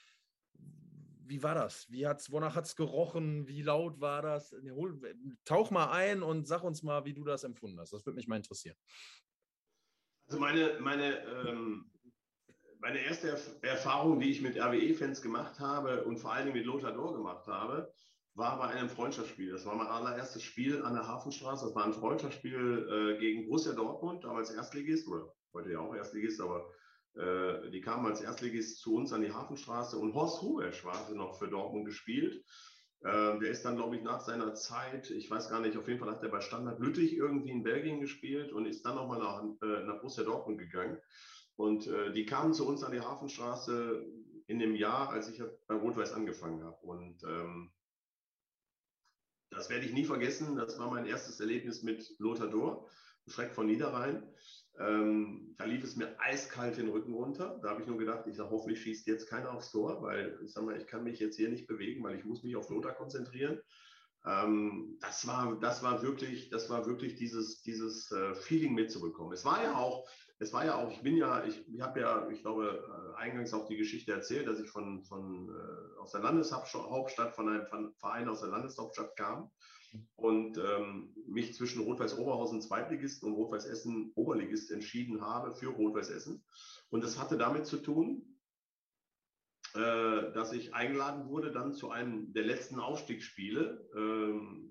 [1.25, 1.89] Wie war das?
[1.89, 3.47] Wie hat's, wonach hat es gerochen?
[3.47, 4.55] Wie laut war das?
[4.71, 4.99] Hol,
[5.43, 7.91] tauch mal ein und sag uns mal, wie du das empfunden hast.
[7.91, 8.77] Das würde mich mal interessieren.
[10.27, 11.91] Also meine, meine ähm,
[12.83, 13.29] meine erste
[13.61, 17.47] Erfahrung, die ich mit RWE-Fans gemacht habe und vor allen Dingen mit Lothar Dor gemacht
[17.47, 17.93] habe,
[18.35, 19.51] war bei einem Freundschaftsspiel.
[19.51, 21.65] Das war mein allererstes Spiel an der Hafenstraße.
[21.65, 26.41] Das war ein Freundschaftsspiel äh, gegen Borussia Dortmund, damals Erstligist, oder heute ja auch Erstligist,
[26.41, 26.69] aber
[27.15, 31.39] äh, die kamen als Erstligist zu uns an die Hafenstraße und Horst Rubesch war noch
[31.39, 32.43] für Dortmund gespielt.
[32.99, 36.01] Äh, der ist dann, glaube ich, nach seiner Zeit, ich weiß gar nicht, auf jeden
[36.01, 39.41] Fall hat er bei Standard Lüttich irgendwie in Belgien gespielt und ist dann nochmal nach,
[39.61, 40.97] äh, nach Borussia Dortmund gegangen.
[41.55, 44.05] Und äh, die kamen zu uns an die Hafenstraße
[44.47, 46.77] in dem Jahr, als ich bei Rot-Weiß angefangen habe.
[46.85, 47.71] Und ähm,
[49.49, 50.55] das werde ich nie vergessen.
[50.55, 52.89] Das war mein erstes Erlebnis mit Lothar Dor,
[53.27, 54.27] Schreck von Niederrhein.
[54.79, 57.59] Ähm, da lief es mir eiskalt den Rücken runter.
[57.61, 60.51] Da habe ich nur gedacht, ich sage, hoffentlich schießt jetzt keiner aufs Tor, weil ich
[60.51, 62.93] sage mal, ich kann mich jetzt hier nicht bewegen, weil ich muss mich auf Lothar
[62.93, 63.61] konzentrieren.
[64.25, 69.33] Ähm, das war, das war wirklich, das war wirklich dieses, dieses äh, Feeling mitzubekommen.
[69.33, 70.09] Es war ja auch,
[70.43, 73.53] es war ja auch, ich bin ja, ich, ich habe ja, ich glaube, äh, eingangs
[73.53, 78.27] auch die Geschichte erzählt, dass ich von, von äh, aus der Landeshauptstadt, von einem Verein
[78.27, 79.49] aus der Landeshauptstadt kam
[80.15, 86.09] und ähm, mich zwischen Rot-Weiß Oberhausen Zweitligist und Rot-Weiß Essen Oberligist entschieden habe für Rot-Weiß
[86.09, 86.43] Essen.
[86.89, 88.39] Und das hatte damit zu tun,
[89.75, 93.89] äh, dass ich eingeladen wurde dann zu einem der letzten Aufstiegsspiele.
[93.95, 94.69] Ähm,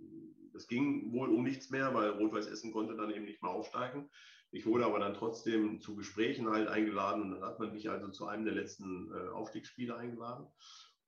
[0.55, 4.11] es ging wohl um nichts mehr, weil Rot-Weiß Essen konnte dann eben nicht mehr aufsteigen.
[4.53, 8.09] Ich wurde aber dann trotzdem zu Gesprächen halt eingeladen und dann hat man mich also
[8.09, 10.47] zu einem der letzten äh, Aufstiegsspiele eingeladen.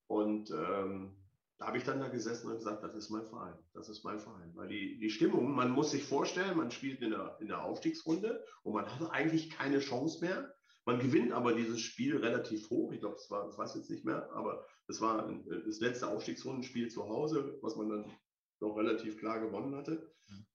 [0.07, 1.15] Und ähm,
[1.59, 4.19] da habe ich dann da gesessen und gesagt, das ist mein Verein, das ist mein
[4.19, 4.51] Verein.
[4.55, 8.45] Weil die, die Stimmung, man muss sich vorstellen, man spielt in der, in der Aufstiegsrunde
[8.63, 10.55] und man hat eigentlich keine Chance mehr.
[10.87, 12.93] Man gewinnt aber dieses Spiel relativ hoch.
[12.93, 15.31] Ich glaube, es war, ich weiß jetzt nicht mehr, aber es war
[15.67, 18.13] das letzte Aufstiegsrundenspiel zu Hause, was man dann
[18.61, 20.13] doch relativ klar gewonnen hatte.
[20.29, 20.47] Mhm.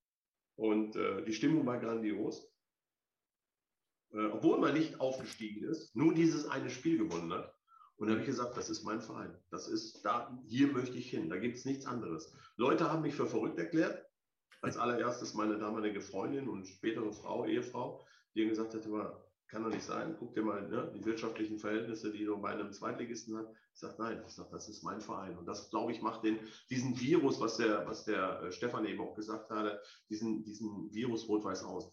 [0.56, 2.52] Und äh, die Stimmung war grandios.
[4.14, 7.54] Äh, obwohl man nicht aufgestiegen ist, nur dieses eine Spiel gewonnen hat.
[7.98, 9.38] Und da habe ich gesagt, das ist mein Verein.
[9.52, 11.30] Das ist da, hier möchte ich hin.
[11.30, 12.34] Da gibt es nichts anderes.
[12.56, 14.06] Leute haben mich für verrückt erklärt.
[14.62, 18.06] Als allererstes meine damalige Freundin und spätere Frau, Ehefrau,
[18.36, 18.86] die gesagt hat,
[19.50, 20.16] kann doch nicht sein.
[20.18, 23.50] Guck dir mal ne, die wirtschaftlichen Verhältnisse, die du bei einem Zweitligisten hast.
[23.74, 25.38] Ich sage, nein, ich sage, das ist mein Verein.
[25.38, 26.40] Und das, glaube ich, macht den,
[26.70, 31.28] diesen Virus, was der, was der äh, Stefan eben auch gesagt hatte, diesen, diesen Virus
[31.28, 31.92] rot-weiß aus.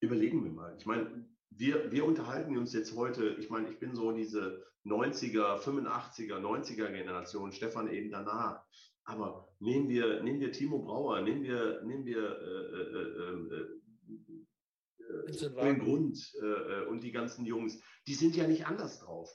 [0.00, 0.74] Überlegen wir mal.
[0.78, 5.58] Ich meine, wir, wir unterhalten uns jetzt heute, ich meine, ich bin so diese 90er,
[5.60, 8.62] 85er, 90er Generation, Stefan eben danach.
[9.04, 13.78] Aber nehmen wir, nehmen wir Timo Brauer, nehmen wir, nehmen wir äh, äh, äh, äh
[15.62, 19.30] den Grund äh, und die ganzen Jungs, die sind ja nicht anders drauf.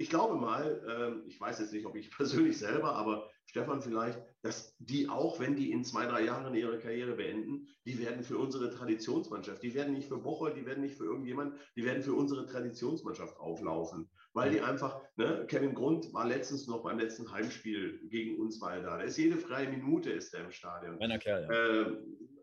[0.00, 4.20] Ich glaube mal, äh, ich weiß jetzt nicht, ob ich persönlich selber, aber Stefan vielleicht,
[4.42, 8.36] dass die auch, wenn die in zwei, drei Jahren ihre Karriere beenden, die werden für
[8.36, 12.12] unsere Traditionsmannschaft, die werden nicht für Bocholt, die werden nicht für irgendjemand, die werden für
[12.12, 18.06] unsere Traditionsmannschaft auflaufen, weil die einfach, ne, Kevin Grund war letztens noch beim letzten Heimspiel
[18.08, 18.98] gegen uns war er da.
[18.98, 20.98] Der ist jede freie Minute ist er im Stadion.
[20.98, 21.82] Meiner Kerl, ja.
[21.82, 21.96] Äh,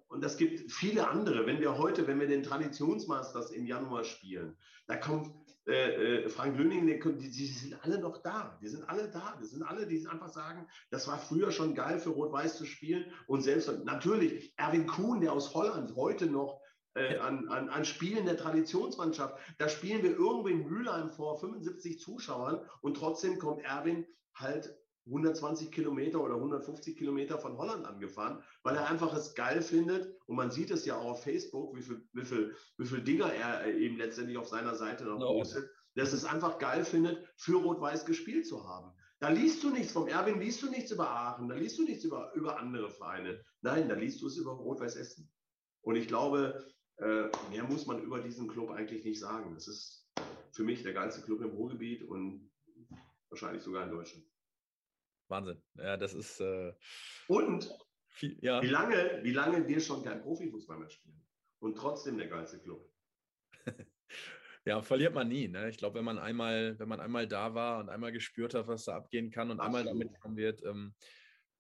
[0.08, 1.46] und es gibt viele andere.
[1.46, 5.30] Wenn wir heute, wenn wir den Traditionsmasters im Januar spielen, da kommt
[5.68, 8.58] äh, äh Frank Löning, die, die, sind alle noch da.
[8.62, 9.38] Die sind alle da.
[9.42, 13.06] Die sind alle, die einfach sagen, das war früher schon geil für Rot-Weiß zu spielen.
[13.28, 16.62] Und selbst natürlich Erwin Kuhn, der aus Holland heute noch
[16.96, 19.38] äh, an, an, an Spielen der Traditionsmannschaft.
[19.58, 24.74] Da spielen wir irgendwo in Mülheim vor 75 Zuschauern und trotzdem kommt Erwin halt
[25.06, 30.16] 120 Kilometer oder 150 Kilometer von Holland angefahren, weil er einfach es geil findet.
[30.26, 33.32] Und man sieht es ja auch auf Facebook, wie viel, wie viel, wie viel Dinger
[33.32, 38.06] er eben letztendlich auf seiner Seite noch postet, dass es einfach geil findet, für Rot-Weiß
[38.06, 38.92] gespielt zu haben.
[39.20, 42.04] Da liest du nichts vom Erwin, liest du nichts über Aachen, da liest du nichts
[42.04, 43.42] über, über andere Vereine.
[43.62, 45.32] Nein, da liest du es über Rot-Weiß Essen.
[45.82, 46.66] Und ich glaube,
[46.98, 49.54] äh, mehr muss man über diesen Club eigentlich nicht sagen.
[49.54, 50.10] Das ist
[50.52, 52.52] für mich der geilste Club im Ruhrgebiet und
[53.30, 54.26] wahrscheinlich sogar in Deutschland.
[55.28, 55.62] Wahnsinn.
[55.76, 56.40] Ja, das ist.
[56.40, 56.74] Äh,
[57.28, 57.70] und
[58.08, 58.62] viel, ja.
[58.62, 61.22] wie, lange, wie lange wir schon kein Profifußball mehr spielen.
[61.60, 62.90] Und trotzdem der geilste Club.
[64.66, 65.48] ja, verliert man nie.
[65.48, 65.70] Ne?
[65.70, 68.86] Ich glaube, wenn man einmal, wenn man einmal da war und einmal gespürt hat, was
[68.86, 69.88] da abgehen kann und Absolut.
[69.88, 70.94] einmal damit kommen wird, ähm,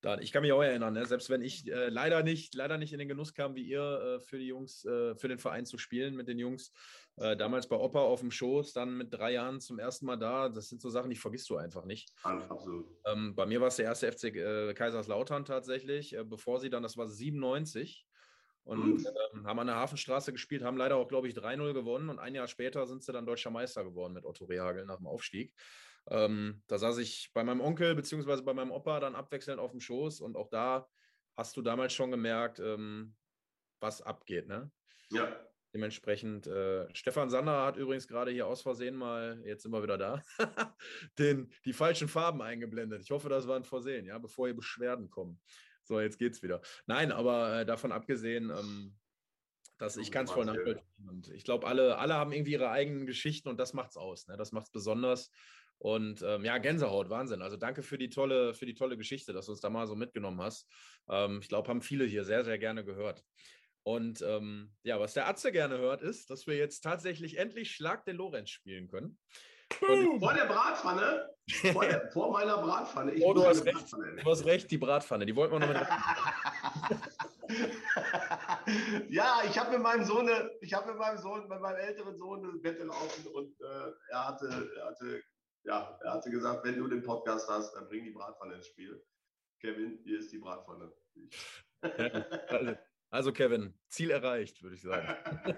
[0.05, 1.03] da, ich kann mich auch erinnern, ne?
[1.07, 4.19] selbst wenn ich äh, leider nicht, leider nicht in den Genuss kam, wie ihr äh,
[4.19, 6.71] für die Jungs, äh, für den Verein zu spielen mit den Jungs,
[7.15, 10.49] äh, damals bei Opa auf dem Schoß, dann mit drei Jahren zum ersten Mal da.
[10.49, 12.11] Das sind so Sachen, die vergisst du einfach nicht.
[12.21, 12.85] Absolut.
[13.07, 16.83] Ähm, bei mir war es der erste FC äh, Kaiserslautern tatsächlich, äh, bevor sie dann,
[16.83, 18.05] das war 97.
[18.63, 22.09] Und ähm, haben an der Hafenstraße gespielt, haben leider auch, glaube ich, 3-0 gewonnen.
[22.09, 25.07] Und ein Jahr später sind sie dann deutscher Meister geworden mit Otto Rehagel nach dem
[25.07, 25.51] Aufstieg.
[26.07, 29.79] Ähm, da saß ich bei meinem Onkel beziehungsweise bei meinem Opa dann abwechselnd auf dem
[29.79, 30.87] Schoß und auch da
[31.35, 33.15] hast du damals schon gemerkt, ähm,
[33.79, 34.47] was abgeht.
[34.47, 34.71] Ne?
[35.11, 35.35] Ja.
[35.73, 39.97] Dementsprechend, äh, Stefan Sander hat übrigens gerade hier aus Versehen mal, jetzt sind wir wieder
[39.97, 40.23] da,
[41.19, 43.01] den, die falschen Farben eingeblendet.
[43.01, 45.41] Ich hoffe, das war ein Versehen, ja, bevor hier Beschwerden kommen.
[45.83, 46.61] So, jetzt geht's wieder.
[46.85, 48.95] Nein, aber äh, davon abgesehen, ähm,
[49.77, 51.09] dass ich kann es voll nachvollziehen.
[51.09, 54.27] Und ich glaube, alle, alle haben irgendwie ihre eigenen Geschichten und das macht's aus.
[54.27, 54.37] Ne?
[54.37, 55.31] Das macht's besonders.
[55.77, 57.41] Und ähm, ja, Gänsehaut, Wahnsinn.
[57.41, 59.95] Also danke für die tolle, für die tolle Geschichte, dass du uns da mal so
[59.95, 60.67] mitgenommen hast.
[61.09, 63.23] Ähm, ich glaube, haben viele hier sehr, sehr gerne gehört.
[63.83, 68.03] Und ähm, ja, was der Atze gerne hört, ist, dass wir jetzt tatsächlich endlich Schlag
[68.05, 69.19] den Lorenz spielen können.
[70.19, 71.29] vor der Bratpfanne?
[71.71, 73.13] Vor, der, vor meiner Bratpfanne.
[73.13, 73.93] Ich oh, du hast recht.
[73.93, 75.27] Du hast recht, die Bratpfanne.
[75.27, 75.77] Die wollten wir noch mit.
[79.09, 80.27] ja, ich habe mit meinem Sohn,
[80.61, 84.27] ich habe mit meinem Sohn, mit meinem älteren Sohn das Bett laufen und äh, er
[84.27, 85.21] hatte, er hatte
[85.65, 89.03] ja, er hatte gesagt, wenn du den Podcast hast, dann bring die Bratpfanne ins Spiel.
[89.59, 90.91] Kevin, hier ist die Bratpfanne.
[92.49, 92.75] also,
[93.09, 95.07] also, Kevin, Ziel erreicht, würde ich sagen.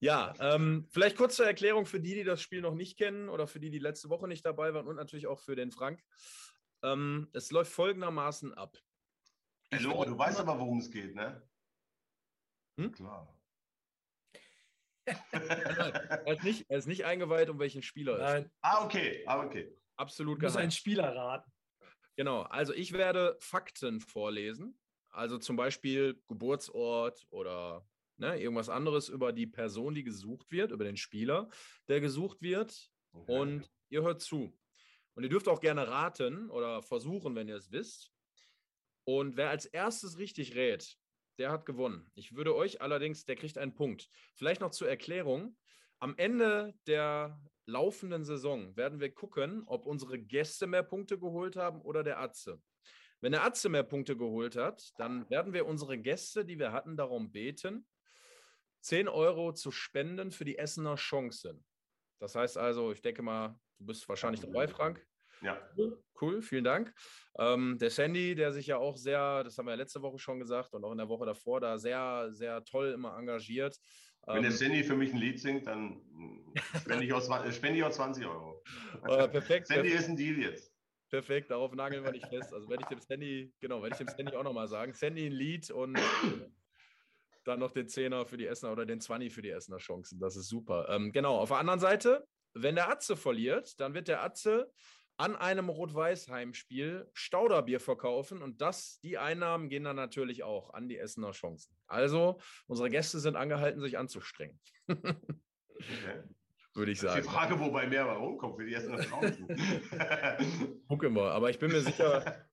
[0.00, 3.46] ja, ähm, vielleicht kurz zur Erklärung für die, die das Spiel noch nicht kennen oder
[3.46, 6.02] für die, die letzte Woche nicht dabei waren und natürlich auch für den Frank.
[6.82, 8.76] Ähm, es läuft folgendermaßen ab.
[9.72, 11.48] Hallo, du weißt aber, worum es geht, ne?
[12.76, 12.90] Hm?
[12.92, 13.39] Klar
[15.32, 18.50] er, ist nicht, er ist nicht eingeweiht, um welchen Spieler es Nein.
[18.60, 19.22] Ah, okay.
[19.26, 19.74] Ah, okay.
[19.96, 21.50] Absolut Du musst einen Spieler raten.
[22.16, 22.42] Genau.
[22.42, 24.78] Also ich werde Fakten vorlesen.
[25.10, 27.86] Also zum Beispiel Geburtsort oder
[28.16, 31.48] ne, irgendwas anderes über die Person, die gesucht wird, über den Spieler,
[31.88, 32.90] der gesucht wird.
[33.12, 33.38] Okay.
[33.38, 34.56] Und ihr hört zu.
[35.14, 38.12] Und ihr dürft auch gerne raten oder versuchen, wenn ihr es wisst.
[39.04, 40.96] Und wer als erstes richtig rät,
[41.40, 42.08] der hat gewonnen.
[42.14, 44.08] Ich würde euch allerdings, der kriegt einen Punkt.
[44.36, 45.56] Vielleicht noch zur Erklärung.
[45.98, 51.80] Am Ende der laufenden Saison werden wir gucken, ob unsere Gäste mehr Punkte geholt haben
[51.80, 52.60] oder der Atze.
[53.20, 56.96] Wenn der Atze mehr Punkte geholt hat, dann werden wir unsere Gäste, die wir hatten,
[56.96, 57.86] darum beten,
[58.82, 61.64] 10 Euro zu spenden für die Essener Chancen.
[62.18, 65.06] Das heißt also, ich denke mal, du bist wahrscheinlich dabei, Frank.
[65.42, 65.58] Ja.
[66.20, 66.92] Cool, vielen Dank.
[67.38, 70.38] Ähm, der Sandy, der sich ja auch sehr, das haben wir ja letzte Woche schon
[70.38, 73.78] gesagt und auch in der Woche davor, da sehr, sehr toll immer engagiert.
[74.26, 76.02] Wenn der ähm, Sandy für mich ein Lied singt, dann
[76.82, 78.62] spende ich, auch, spende ich auch 20 Euro.
[79.06, 79.68] Äh, perfekt.
[79.68, 80.00] Sandy perfekt.
[80.00, 80.74] ist ein Deal jetzt.
[81.08, 82.52] Perfekt, darauf nageln wir nicht fest.
[82.52, 84.92] Also werde ich dem Sandy, genau, werde ich dem Sandy auch nochmal sagen.
[84.92, 85.98] Sandy ein Lied und
[87.44, 90.20] dann noch den Zehner für die Essener oder den 20 für die Essener Chancen.
[90.20, 90.88] Das ist super.
[90.88, 94.70] Ähm, genau, auf der anderen Seite, wenn der Atze verliert, dann wird der Atze
[95.20, 100.96] an einem Rot-Weiß-Heimspiel Stauderbier verkaufen und das, die Einnahmen gehen dann natürlich auch an die
[100.96, 101.76] Essener Chancen.
[101.86, 104.58] Also, unsere Gäste sind angehalten, sich anzustrengen.
[106.74, 107.20] würde ich sagen.
[107.22, 109.46] Die Frage, wobei mehr bei rumkommt für die ersten Chancen.
[110.88, 112.46] Gucken wir, aber ich bin mir sicher,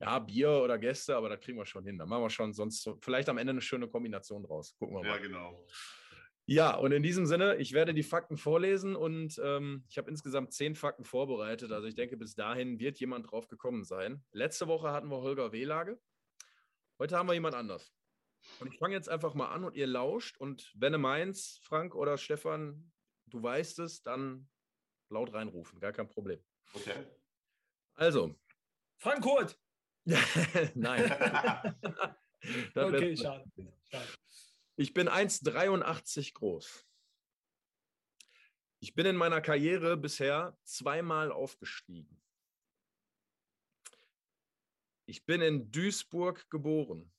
[0.00, 1.96] ja, Bier oder Gäste, aber da kriegen wir schon hin.
[1.96, 4.74] Da machen wir schon sonst vielleicht am Ende eine schöne Kombination draus.
[4.80, 5.10] Gucken wir mal.
[5.10, 5.64] Ja, genau.
[6.50, 10.54] Ja, und in diesem Sinne, ich werde die Fakten vorlesen und ähm, ich habe insgesamt
[10.54, 11.72] zehn Fakten vorbereitet.
[11.72, 14.24] Also ich denke, bis dahin wird jemand drauf gekommen sein.
[14.32, 16.00] Letzte Woche hatten wir Holger Wehlage.
[16.98, 17.92] Heute haben wir jemand anders.
[18.60, 20.38] Und ich fange jetzt einfach mal an und ihr lauscht.
[20.38, 22.92] Und wenn du meinst, Frank oder Stefan,
[23.26, 24.48] du weißt es, dann
[25.10, 26.42] laut reinrufen, gar kein Problem.
[26.72, 26.94] Okay.
[27.92, 28.34] Also.
[28.96, 29.60] Frank Kurt!
[30.74, 31.12] Nein.
[32.74, 33.44] okay, schade.
[34.78, 36.86] Ich bin 1,83 groß.
[38.78, 42.22] Ich bin in meiner Karriere bisher zweimal aufgestiegen.
[45.06, 47.12] Ich bin in Duisburg geboren.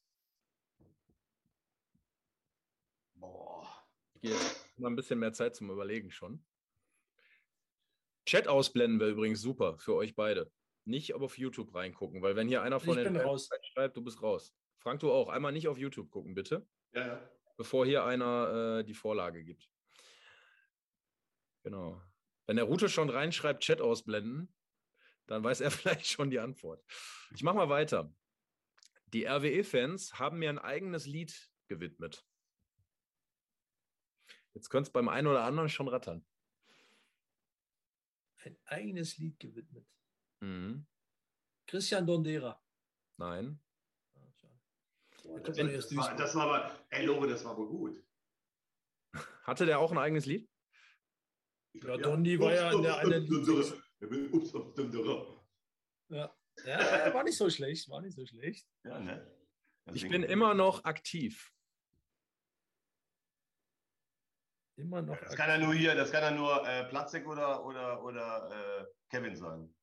[3.15, 3.85] Boah.
[4.21, 6.45] Jetzt mal ein bisschen mehr Zeit zum Überlegen schon.
[8.25, 10.49] Chat ausblenden wäre übrigens super für euch beide.
[10.85, 13.21] Nicht auf YouTube reingucken, weil wenn hier einer von ich den
[13.73, 14.55] schreibt, du bist raus.
[14.77, 15.27] Frank, du auch.
[15.27, 16.65] Einmal nicht auf YouTube gucken, bitte.
[16.93, 17.38] Ja, ja.
[17.59, 19.69] Bevor hier einer äh, die Vorlage gibt.
[21.63, 22.01] Genau.
[22.47, 24.55] Wenn der Route schon reinschreibt, Chat ausblenden,
[25.27, 26.81] dann weiß er vielleicht schon die Antwort.
[27.35, 28.15] Ich mache mal weiter.
[29.07, 32.25] Die RWE-Fans haben mir ein eigenes Lied gewidmet.
[34.53, 36.25] Jetzt könnte es beim einen oder anderen schon rattern.
[38.37, 39.85] Ein eigenes Lied gewidmet.
[40.39, 40.87] Mhm.
[41.67, 42.63] Christian Dondera.
[43.17, 43.61] Nein.
[45.25, 48.03] Ah, das, das, war, das war aber, ey Lobe, das war aber gut.
[49.43, 50.49] Hatte der auch ein eigenes Lied?
[51.73, 53.27] Ja, Dondi war ja in der einen.
[56.09, 56.35] Ja.
[56.65, 58.67] ja, war nicht so schlecht, war nicht so schlecht.
[58.83, 59.31] Ja, ne?
[59.93, 61.51] Ich bin immer noch aktiv.
[64.77, 65.19] Immer noch.
[65.19, 68.85] Das kann ja nur hier, das kann ja nur äh, Platzek oder, oder, oder äh,
[69.09, 69.73] Kevin sein.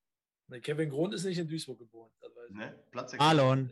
[0.49, 2.11] Nee, Kevin Grund ist nicht in Duisburg geboren.
[2.51, 2.82] Ne?
[2.91, 3.70] Platzek Marlon.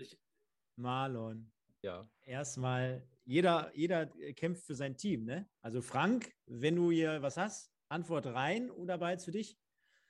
[0.77, 1.54] Marlon.
[1.85, 2.09] Ja.
[2.23, 5.47] Erstmal, jeder, jeder kämpft für sein Team, ne?
[5.61, 9.59] Also Frank, wenn du hier was hast, Antwort rein oder behalt's für dich?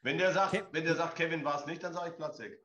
[0.00, 2.64] Wenn der sagt, Ke wenn der sagt, Kevin war es nicht, dann sage ich Platzek.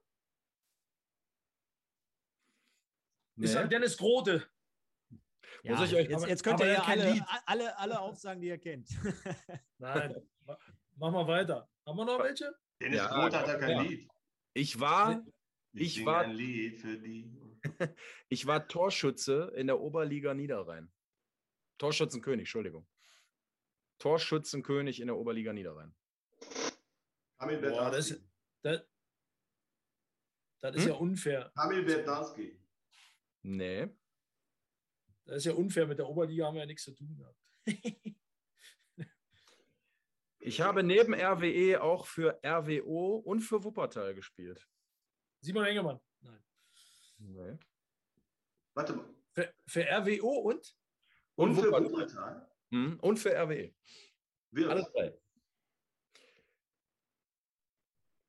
[3.35, 3.45] Nee.
[3.45, 4.47] Ich sage Dennis Grote.
[5.63, 8.59] Ja, Muss ich euch, jetzt, jetzt könnt ihr ja alle, alle, alle aufsagen, die ihr
[8.59, 8.89] kennt.
[9.79, 10.15] Nein,
[10.97, 11.67] mach mal weiter.
[11.83, 12.53] Haben wir noch welche?
[12.79, 13.81] Dennis ja, Groth hat ja kein ja.
[13.81, 14.07] Lied.
[14.53, 15.25] Ich war,
[15.73, 17.38] ich, ich war, ein Lied für die.
[18.29, 20.91] ich war Torschütze in der Oberliga Niederrhein.
[21.77, 22.87] Torschützenkönig, Entschuldigung.
[23.99, 25.95] Torschützenkönig in der Oberliga Niederrhein.
[27.37, 28.19] Kamil Boah, das,
[28.61, 28.81] das,
[30.59, 30.89] das ist hm?
[30.89, 31.51] ja unfair.
[31.55, 32.59] Kamil Bertarski.
[33.43, 33.89] Nee.
[35.25, 37.37] Das ist ja unfair, mit der Oberliga haben wir ja nichts zu tun gehabt.
[40.39, 44.67] ich habe neben RWE auch für RWO und für Wuppertal gespielt.
[45.41, 45.99] Simon Engemann.
[47.19, 47.57] Nee.
[48.73, 49.13] Warte mal.
[49.33, 50.75] Für, für RWO und?
[51.35, 52.49] Und, und für Wuppertal?
[52.71, 52.99] Mhm.
[52.99, 53.73] Und für RWE.
[54.67, 55.19] Alle drei.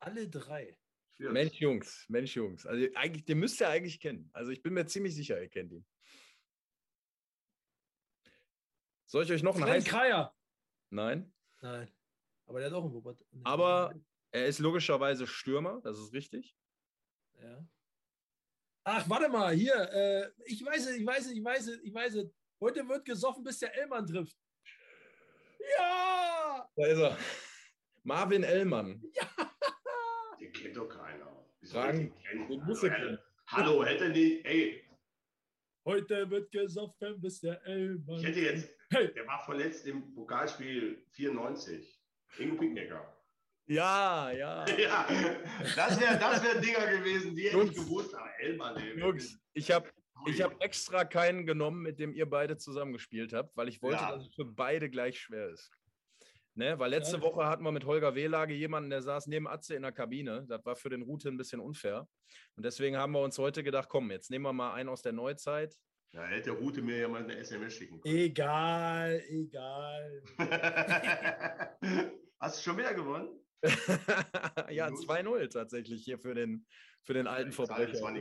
[0.00, 0.76] Alle drei.
[1.18, 2.66] Mensch, Jungs, Mensch, Jungs.
[2.66, 4.30] Also eigentlich, den müsst ihr eigentlich kennen.
[4.32, 5.86] Also ich bin mir ziemlich sicher, ihr kennt ihn.
[9.04, 9.90] Soll ich euch noch einen heißen?
[9.90, 10.34] Kreier.
[10.88, 11.32] Nein.
[11.60, 11.90] Nein.
[12.46, 13.26] Aber der hat auch einen Wuppertal.
[13.44, 13.94] Aber
[14.30, 16.56] er ist logischerweise Stürmer, das ist richtig.
[17.34, 17.66] Ja.
[18.92, 19.72] Ach, warte mal, hier.
[19.92, 22.34] Äh, ich weiß es, ich weiß es, ich weiß es, ich weiß es.
[22.60, 24.36] Heute wird gesoffen, bis der Ellmann trifft.
[25.78, 26.68] Ja!
[26.74, 27.16] Da ist er.
[28.02, 29.00] Marvin Ellmann.
[29.14, 29.28] Ja!
[30.40, 31.46] Den kennt doch keiner.
[31.70, 32.12] Fragen.
[32.32, 34.84] Den muss er Hallo, hätte nicht, ey.
[35.84, 38.18] Heute wird gesoffen, bis der Ellmann.
[38.18, 39.12] Ich hätte jetzt Hey.
[39.14, 42.02] Der war verletzt im Pokalspiel 94.
[42.38, 43.19] Ingo Picknecker.
[43.70, 44.66] Ja, ja.
[44.78, 45.06] ja
[45.76, 48.12] das wäre das wär Dinger gewesen, die hätte ich gewusst.
[48.16, 49.88] Aber Elmann, ey, Jungs, ich habe
[50.26, 54.10] ich habe extra keinen genommen, mit dem ihr beide zusammengespielt habt, weil ich wollte, ja.
[54.10, 55.70] dass es für beide gleich schwer ist.
[56.54, 56.78] Ne?
[56.80, 57.22] Weil letzte ja.
[57.22, 60.44] Woche hatten wir mit Holger Wehlage jemanden, der saß neben Atze in der Kabine.
[60.48, 62.08] Das war für den Route ein bisschen unfair.
[62.56, 65.12] Und deswegen haben wir uns heute gedacht, komm, jetzt nehmen wir mal einen aus der
[65.12, 65.78] Neuzeit.
[66.12, 68.16] Ja, hätte Route mir ja mal eine SMS schicken können.
[68.16, 70.22] Egal, egal.
[72.40, 73.39] Hast du schon wieder gewonnen?
[74.70, 76.66] ja, 2-0 tatsächlich hier für den,
[77.02, 78.12] für den alten Verbrecher.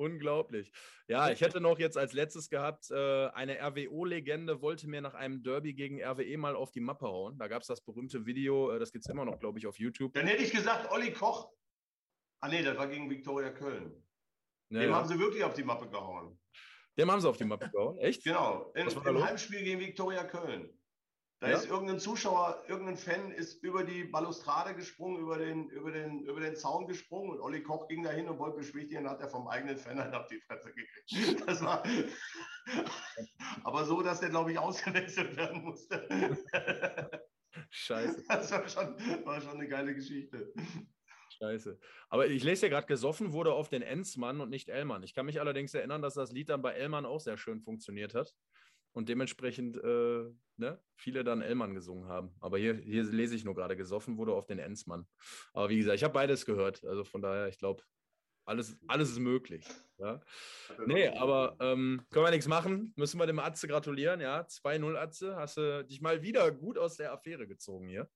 [0.00, 0.72] Unglaublich.
[1.08, 5.42] Ja, ich hätte noch jetzt als letztes gehabt, äh, eine RWO-Legende wollte mir nach einem
[5.42, 7.36] Derby gegen RWE mal auf die Mappe hauen.
[7.36, 9.78] Da gab es das berühmte Video, äh, das gibt es immer noch, glaube ich, auf
[9.78, 10.14] YouTube.
[10.14, 11.52] Dann hätte ich gesagt, Olli Koch.
[12.40, 13.92] Ah nee, das war gegen Viktoria Köln.
[14.70, 14.96] Ja, Dem ja.
[14.96, 16.40] haben sie wirklich auf die Mappe gehauen.
[16.96, 18.24] Dem haben sie auf die Mappe gehauen, echt?
[18.24, 20.79] Genau, in, im Heimspiel gegen Viktoria Köln.
[21.40, 21.56] Da ja?
[21.56, 26.38] ist irgendein Zuschauer, irgendein Fan ist über die Balustrade gesprungen, über den, über den, über
[26.38, 29.48] den Zaun gesprungen und Olli Koch ging da hin und wollte beschwichtigen, hat er vom
[29.48, 31.42] eigenen Fan halt auf die Fresse gekriegt.
[31.46, 31.82] Das war
[33.64, 36.06] aber so, dass der, glaube ich, ausgewechselt werden musste.
[37.70, 38.22] Scheiße.
[38.28, 40.52] Das war schon, war schon eine geile Geschichte.
[41.38, 41.78] Scheiße.
[42.10, 45.02] Aber ich lese ja gerade, gesoffen wurde auf den Enzmann und nicht Ellmann.
[45.02, 48.14] Ich kann mich allerdings erinnern, dass das Lied dann bei Ellmann auch sehr schön funktioniert
[48.14, 48.34] hat
[48.92, 52.34] und dementsprechend äh, ne, viele dann Ellmann gesungen haben.
[52.40, 55.06] Aber hier, hier lese ich nur gerade, gesoffen wurde auf den Enzmann.
[55.52, 56.84] Aber wie gesagt, ich habe beides gehört.
[56.84, 57.82] Also von daher, ich glaube,
[58.44, 59.64] alles, alles ist möglich.
[59.98, 60.20] Ja.
[60.86, 62.92] Nee, aber ähm, können wir nichts machen.
[62.96, 64.20] Müssen wir dem Atze gratulieren.
[64.20, 65.36] Ja, 2-0 Atze.
[65.36, 68.08] Hast du dich mal wieder gut aus der Affäre gezogen hier.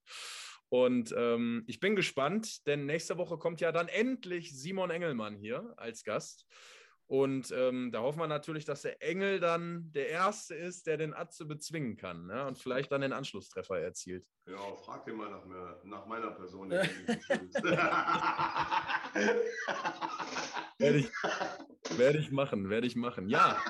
[0.70, 5.72] Und ähm, ich bin gespannt, denn nächste Woche kommt ja dann endlich Simon Engelmann hier
[5.77, 6.47] als Gast.
[7.07, 11.12] Und ähm, da hoffen wir natürlich, dass der Engel dann der Erste ist, der den
[11.12, 12.46] Atze bezwingen kann ne?
[12.46, 14.26] und vielleicht dann den Anschlusstreffer erzielt.
[14.46, 16.70] Ja, frag den mal nach, mir, nach meiner Person.
[20.78, 21.11] werde, ich,
[21.98, 23.28] werde ich machen, werde ich machen.
[23.28, 23.61] Ja,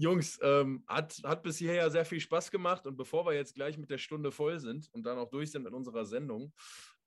[0.00, 2.86] Jungs, ähm, hat, hat bis hierher sehr viel Spaß gemacht.
[2.86, 5.64] Und bevor wir jetzt gleich mit der Stunde voll sind und dann auch durch sind
[5.64, 6.54] mit unserer Sendung,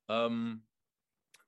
[0.08, 0.64] ähm,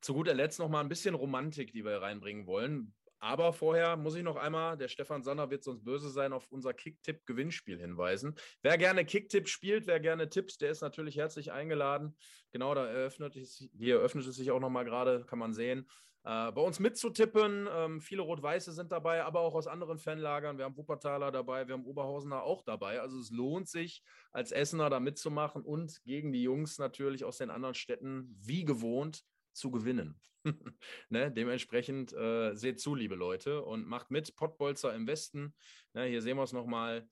[0.00, 2.95] zu guter Letzt noch mal ein bisschen Romantik, die wir reinbringen wollen.
[3.18, 6.74] Aber vorher muss ich noch einmal, der Stefan Sanner wird sonst böse sein, auf unser
[6.74, 8.34] Kicktipp-Gewinnspiel hinweisen.
[8.62, 12.16] Wer gerne Kicktipp spielt, wer gerne tippt, der ist natürlich herzlich eingeladen.
[12.52, 15.88] Genau, da eröffnet es, hier eröffnet es sich auch nochmal gerade, kann man sehen.
[16.26, 20.58] Äh, bei uns mitzutippen, ähm, viele Rot-Weiße sind dabei, aber auch aus anderen Fanlagern.
[20.58, 23.00] Wir haben Wuppertaler dabei, wir haben Oberhausener auch dabei.
[23.00, 24.02] Also es lohnt sich,
[24.32, 29.22] als Essener da mitzumachen und gegen die Jungs natürlich aus den anderen Städten, wie gewohnt,
[29.57, 30.20] zu gewinnen.
[31.09, 31.30] ne?
[31.32, 34.36] Dementsprechend äh, seht zu, liebe Leute, und macht mit.
[34.36, 35.54] Pottbolzer im Westen.
[35.94, 36.04] Ne?
[36.04, 37.09] Hier sehen wir es nochmal.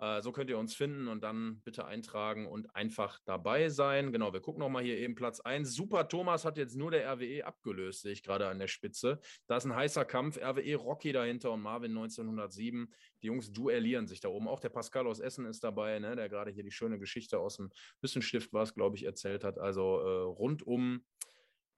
[0.00, 4.12] Äh, so könnt ihr uns finden und dann bitte eintragen und einfach dabei sein.
[4.12, 5.74] Genau, wir gucken nochmal hier eben Platz 1.
[5.74, 9.20] Super Thomas hat jetzt nur der RWE abgelöst, sehe ich gerade an der Spitze.
[9.48, 10.38] Da ist ein heißer Kampf.
[10.38, 12.92] RWE Rocky dahinter und Marvin 1907.
[13.22, 14.46] Die Jungs duellieren sich da oben.
[14.46, 16.14] Auch der Pascal aus Essen ist dabei, ne?
[16.14, 17.70] der gerade hier die schöne Geschichte aus dem
[18.00, 19.58] Wissensstift war es, glaube ich, erzählt hat.
[19.58, 21.04] Also äh, rundum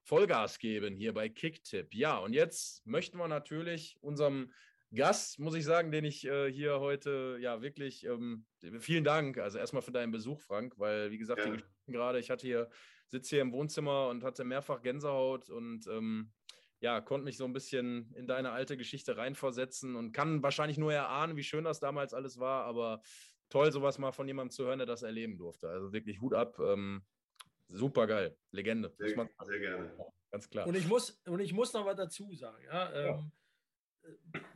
[0.02, 1.94] Vollgas geben hier bei Kicktip.
[1.94, 4.52] Ja, und jetzt möchten wir natürlich unserem
[4.92, 8.44] Gast, muss ich sagen, den ich äh, hier heute, ja, wirklich, ähm,
[8.80, 9.38] vielen Dank.
[9.38, 11.56] Also erstmal für deinen Besuch, Frank, weil, wie gesagt, ja.
[11.86, 12.68] gerade, ich hatte hier,
[13.06, 16.32] sitze hier im Wohnzimmer und hatte mehrfach Gänsehaut und ähm,
[16.80, 20.92] ja, konnte mich so ein bisschen in deine alte Geschichte reinversetzen und kann wahrscheinlich nur
[20.92, 23.00] erahnen, wie schön das damals alles war, aber
[23.48, 25.68] toll, sowas mal von jemandem zu hören, der das erleben durfte.
[25.68, 26.58] Also wirklich Hut ab.
[26.58, 27.04] Ähm,
[27.72, 28.36] Super geil.
[28.50, 28.92] Legende.
[28.98, 29.92] Sehr, sehr, gerne.
[30.30, 30.66] ganz klar.
[30.66, 32.62] Und ich muss, und ich muss noch was dazu sagen.
[32.64, 33.32] Ja, ähm,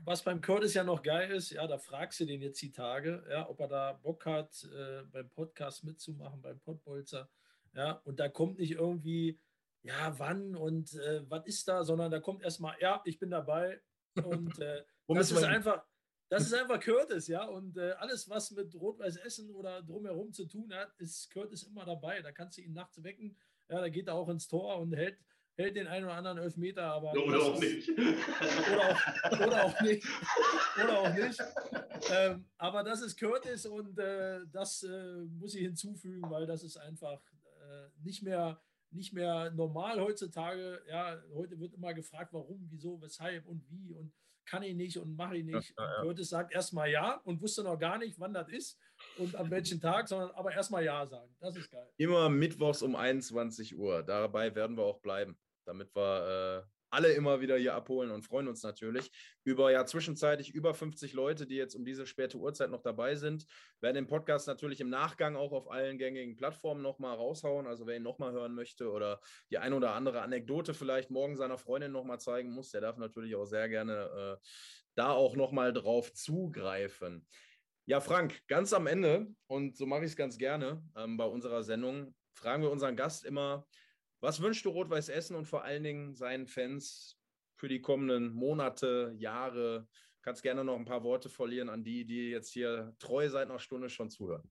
[0.04, 3.24] Was beim Curtis ja noch geil ist, ja, da fragst du den jetzt die Tage,
[3.30, 7.28] ja, ob er da Bock hat, äh, beim Podcast mitzumachen, beim Podbolzer.
[7.74, 9.40] Ja, und da kommt nicht irgendwie,
[9.82, 13.80] ja, wann und äh, was ist da, sondern da kommt erstmal, ja, ich bin dabei.
[14.24, 15.84] Und äh, das ist einfach,
[16.34, 17.44] das ist einfach Curtis, ja.
[17.44, 21.84] Und äh, alles, was mit Rot-Weiß Essen oder drumherum zu tun hat, ist Curtis immer
[21.84, 22.20] dabei.
[22.22, 23.36] Da kannst du ihn nachts wecken.
[23.68, 25.16] Ja, da geht er auch ins Tor und hält,
[25.54, 26.82] hält den einen oder anderen Elfmeter.
[26.82, 27.88] Aber oder auch nicht.
[27.88, 30.06] Oder auch, oder auch nicht.
[30.82, 31.40] Oder auch nicht.
[32.10, 36.76] Ähm, aber das ist Curtis und äh, das äh, muss ich hinzufügen, weil das ist
[36.76, 37.22] einfach
[37.60, 38.60] äh, nicht mehr
[38.90, 40.80] nicht mehr normal heutzutage.
[40.88, 44.12] Ja, heute wird immer gefragt, warum, wieso, weshalb und wie und
[44.44, 45.74] kann ich nicht und mache ich nicht.
[45.78, 46.02] Ja, ja.
[46.02, 48.78] Curtis sagt erstmal ja und wusste noch gar nicht, wann das ist
[49.18, 51.34] und an welchem Tag, sondern aber erstmal ja sagen.
[51.40, 51.88] Das ist geil.
[51.96, 54.02] Immer mittwochs um 21 Uhr.
[54.02, 58.48] Dabei werden wir auch bleiben, damit wir äh, alle immer wieder hier abholen und freuen
[58.48, 59.10] uns natürlich
[59.44, 63.46] über ja zwischenzeitlich über 50 Leute, die jetzt um diese späte Uhrzeit noch dabei sind.
[63.80, 67.66] Werden den Podcast natürlich im Nachgang auch auf allen gängigen Plattformen nochmal raushauen.
[67.66, 69.20] Also wer ihn nochmal hören möchte oder
[69.50, 73.34] die ein oder andere Anekdote vielleicht morgen seiner Freundin nochmal zeigen muss, der darf natürlich
[73.36, 74.46] auch sehr gerne äh,
[74.94, 77.26] da auch nochmal drauf zugreifen.
[77.86, 81.62] Ja, Frank, ganz am Ende, und so mache ich es ganz gerne ähm, bei unserer
[81.62, 83.66] Sendung, fragen wir unseren Gast immer,
[84.24, 87.20] was wünschst du Rot-Weiß Essen und vor allen Dingen seinen Fans
[87.56, 89.86] für die kommenden Monate, Jahre?
[90.22, 93.58] Kannst gerne noch ein paar Worte verlieren an die, die jetzt hier treu seit einer
[93.58, 94.50] Stunde schon zuhören.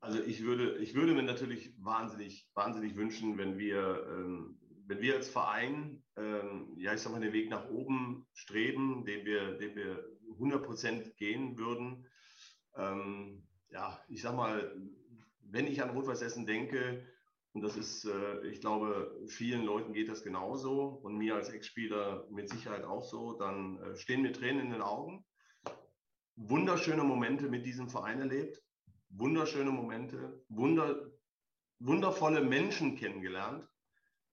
[0.00, 5.14] Also ich würde, ich würde mir natürlich wahnsinnig, wahnsinnig wünschen, wenn wir, ähm, wenn wir
[5.14, 9.76] als Verein, ähm, ja, ich sag mal, den Weg nach oben streben, den wir, den
[9.76, 12.04] wir 100 Prozent gehen würden.
[12.76, 14.74] Ähm, ja, ich sag mal,
[15.40, 17.06] wenn ich an Rot-Weiß Essen denke,
[17.52, 22.26] und das ist, äh, ich glaube, vielen Leuten geht das genauso und mir als Ex-Spieler
[22.30, 25.24] mit Sicherheit auch so, dann äh, stehen mir Tränen in den Augen.
[26.36, 28.62] Wunderschöne Momente mit diesem Verein erlebt
[29.12, 31.10] wunderschöne Momente, wunder,
[31.78, 33.68] wundervolle Menschen kennengelernt.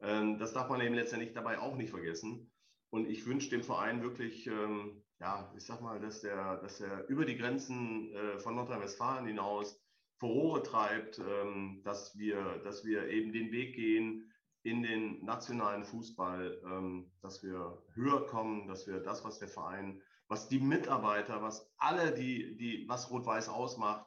[0.01, 2.51] Ähm, das darf man eben letztendlich dabei auch nicht vergessen.
[2.89, 7.07] Und ich wünsche dem Verein wirklich, ähm, ja, ich sag mal, dass der, dass er
[7.07, 9.81] über die Grenzen äh, von Nordrhein-Westfalen hinaus
[10.17, 14.31] Furore treibt, ähm, dass, wir, dass wir eben den Weg gehen
[14.63, 20.01] in den nationalen Fußball, ähm, dass wir höher kommen, dass wir das, was der Verein,
[20.27, 24.05] was die Mitarbeiter, was alle, die, die, was Rot-Weiß ausmacht,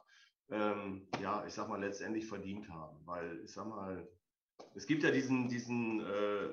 [0.49, 2.99] ähm, ja, ich sag mal, letztendlich verdient haben.
[3.05, 4.07] Weil, ich sag mal,
[4.75, 6.49] es gibt ja diesen, diesen, äh,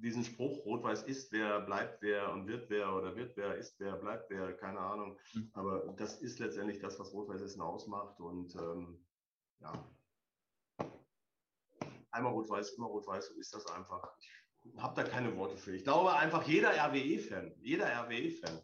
[0.00, 3.96] diesen Spruch, Rot-Weiß ist wer, bleibt wer und wird wer oder wird wer, ist wer,
[3.96, 5.18] bleibt wer, keine Ahnung.
[5.34, 5.50] Mhm.
[5.54, 8.20] Aber das ist letztendlich das, was Rot-Weiß Essen ausmacht.
[8.20, 9.04] Und ähm,
[9.60, 9.72] ja,
[12.10, 14.16] einmal Rot-Weiß, immer Rot-Weiß, so ist das einfach.
[14.62, 15.74] Ich habe da keine Worte für.
[15.74, 18.60] Ich glaube einfach, jeder RWE-Fan, jeder RWE-Fan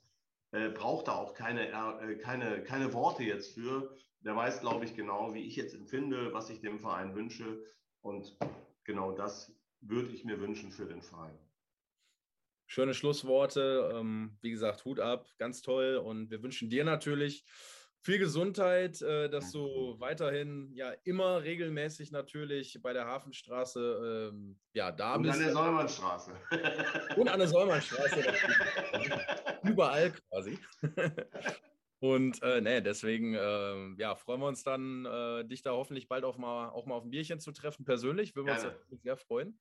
[0.53, 4.95] äh, braucht da auch keine, äh, keine, keine Worte jetzt für der weiß, glaube ich,
[4.95, 7.65] genau, wie ich jetzt empfinde, was ich dem Verein wünsche.
[8.03, 8.37] Und
[8.85, 11.39] genau das würde ich mir wünschen für den Verein.
[12.67, 13.93] Schöne Schlussworte.
[13.95, 15.97] Ähm, wie gesagt, Hut ab, ganz toll.
[15.97, 17.45] Und wir wünschen dir natürlich
[18.03, 24.91] viel Gesundheit, äh, dass du weiterhin ja immer regelmäßig natürlich bei der Hafenstraße ähm, ja,
[24.91, 25.37] da Und bist.
[25.37, 26.33] Und an der Säumannstraße.
[27.17, 28.25] Und an der Säumannstraße.
[29.65, 30.59] Überall quasi.
[32.01, 36.25] Und äh, nee, deswegen äh, ja, freuen wir uns dann, äh, dich da hoffentlich bald
[36.25, 38.35] auch mal, auch mal auf ein Bierchen zu treffen, persönlich.
[38.35, 38.55] Würden wir
[38.91, 39.59] uns sehr freuen.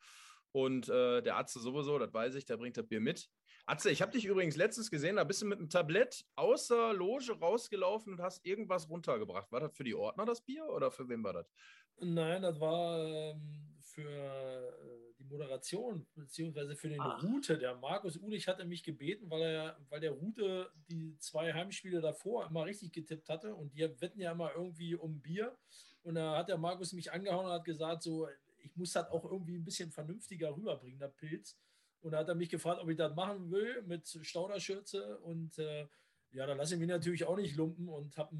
[0.51, 3.29] Und äh, der Atze sowieso, das weiß ich, der bringt das Bier mit.
[3.65, 6.93] Atze, ich habe dich übrigens letztens gesehen, da bist du mit einem Tablett aus der
[6.93, 9.51] Loge rausgelaufen und hast irgendwas runtergebracht.
[9.51, 11.53] War das für die Ordner das Bier oder für wen war das?
[11.99, 17.23] Nein, das war ähm, für äh, Moderation beziehungsweise für den Ach.
[17.23, 17.57] Route.
[17.57, 22.47] Der Markus Ulich hatte mich gebeten, weil er, weil der Route die zwei Heimspiele davor
[22.47, 25.57] immer richtig getippt hatte und die wetten ja immer irgendwie um Bier.
[26.03, 28.27] Und da hat der Markus mich angehauen und hat gesagt, so,
[28.63, 31.57] ich muss das auch irgendwie ein bisschen vernünftiger rüberbringen, der Pilz.
[32.01, 35.17] Und da hat er mich gefragt, ob ich das machen will mit Stauderschürze.
[35.19, 35.87] Und äh,
[36.31, 38.35] ja, da lasse ich mich natürlich auch nicht lumpen und habe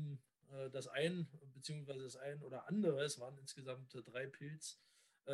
[0.52, 4.80] äh, das ein, beziehungsweise das ein oder andere, es waren insgesamt drei Pilz,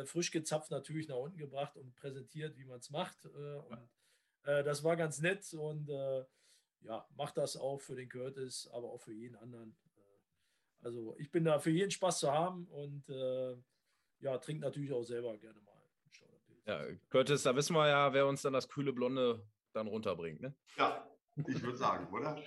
[0.04, 3.24] frisch gezapft natürlich nach unten gebracht und präsentiert, wie man es macht.
[3.24, 3.88] und
[4.42, 5.88] das war ganz nett und
[6.80, 9.76] ja, macht das auch für den Curtis, aber auch für jeden anderen.
[10.82, 13.08] also ich bin da für jeden Spaß zu haben und
[14.20, 15.76] ja, trinkt natürlich auch selber gerne mal.
[16.66, 20.40] Ja, Curtis, da wissen wir ja, wer uns dann das kühle Blonde dann runterbringt.
[20.40, 20.54] Ne?
[20.76, 22.42] Ja, ich würde sagen, oder?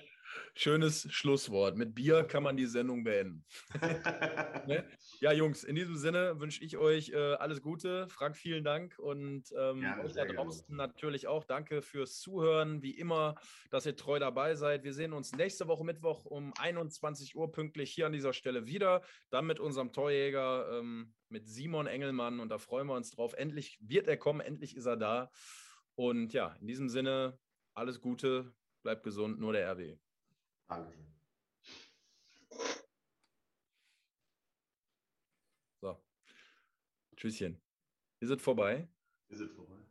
[0.56, 1.78] Schönes Schlusswort.
[1.78, 3.46] Mit Bier kann man die Sendung beenden.
[4.68, 4.86] ne?
[5.20, 8.08] Ja, Jungs, in diesem Sinne wünsche ich euch äh, alles Gute.
[8.10, 10.78] Frank, vielen Dank und ähm, ja, euch da draußen gerne.
[10.78, 11.44] natürlich auch.
[11.44, 12.82] Danke fürs Zuhören.
[12.82, 13.36] Wie immer,
[13.70, 14.84] dass ihr treu dabei seid.
[14.84, 19.02] Wir sehen uns nächste Woche Mittwoch um 21 Uhr pünktlich hier an dieser Stelle wieder.
[19.30, 22.40] Dann mit unserem Torjäger, ähm, mit Simon Engelmann.
[22.40, 23.34] Und da freuen wir uns drauf.
[23.34, 25.32] Endlich wird er kommen, endlich ist er da.
[25.96, 27.38] Und ja, in diesem Sinne,
[27.74, 28.54] alles Gute,
[28.84, 29.98] bleibt gesund, nur der RW.
[30.70, 31.08] Dankeschön.
[35.82, 36.00] So.
[37.16, 37.60] Tschüsschen.
[38.20, 38.88] Ist es vorbei?
[39.30, 39.89] Ist es vorbei?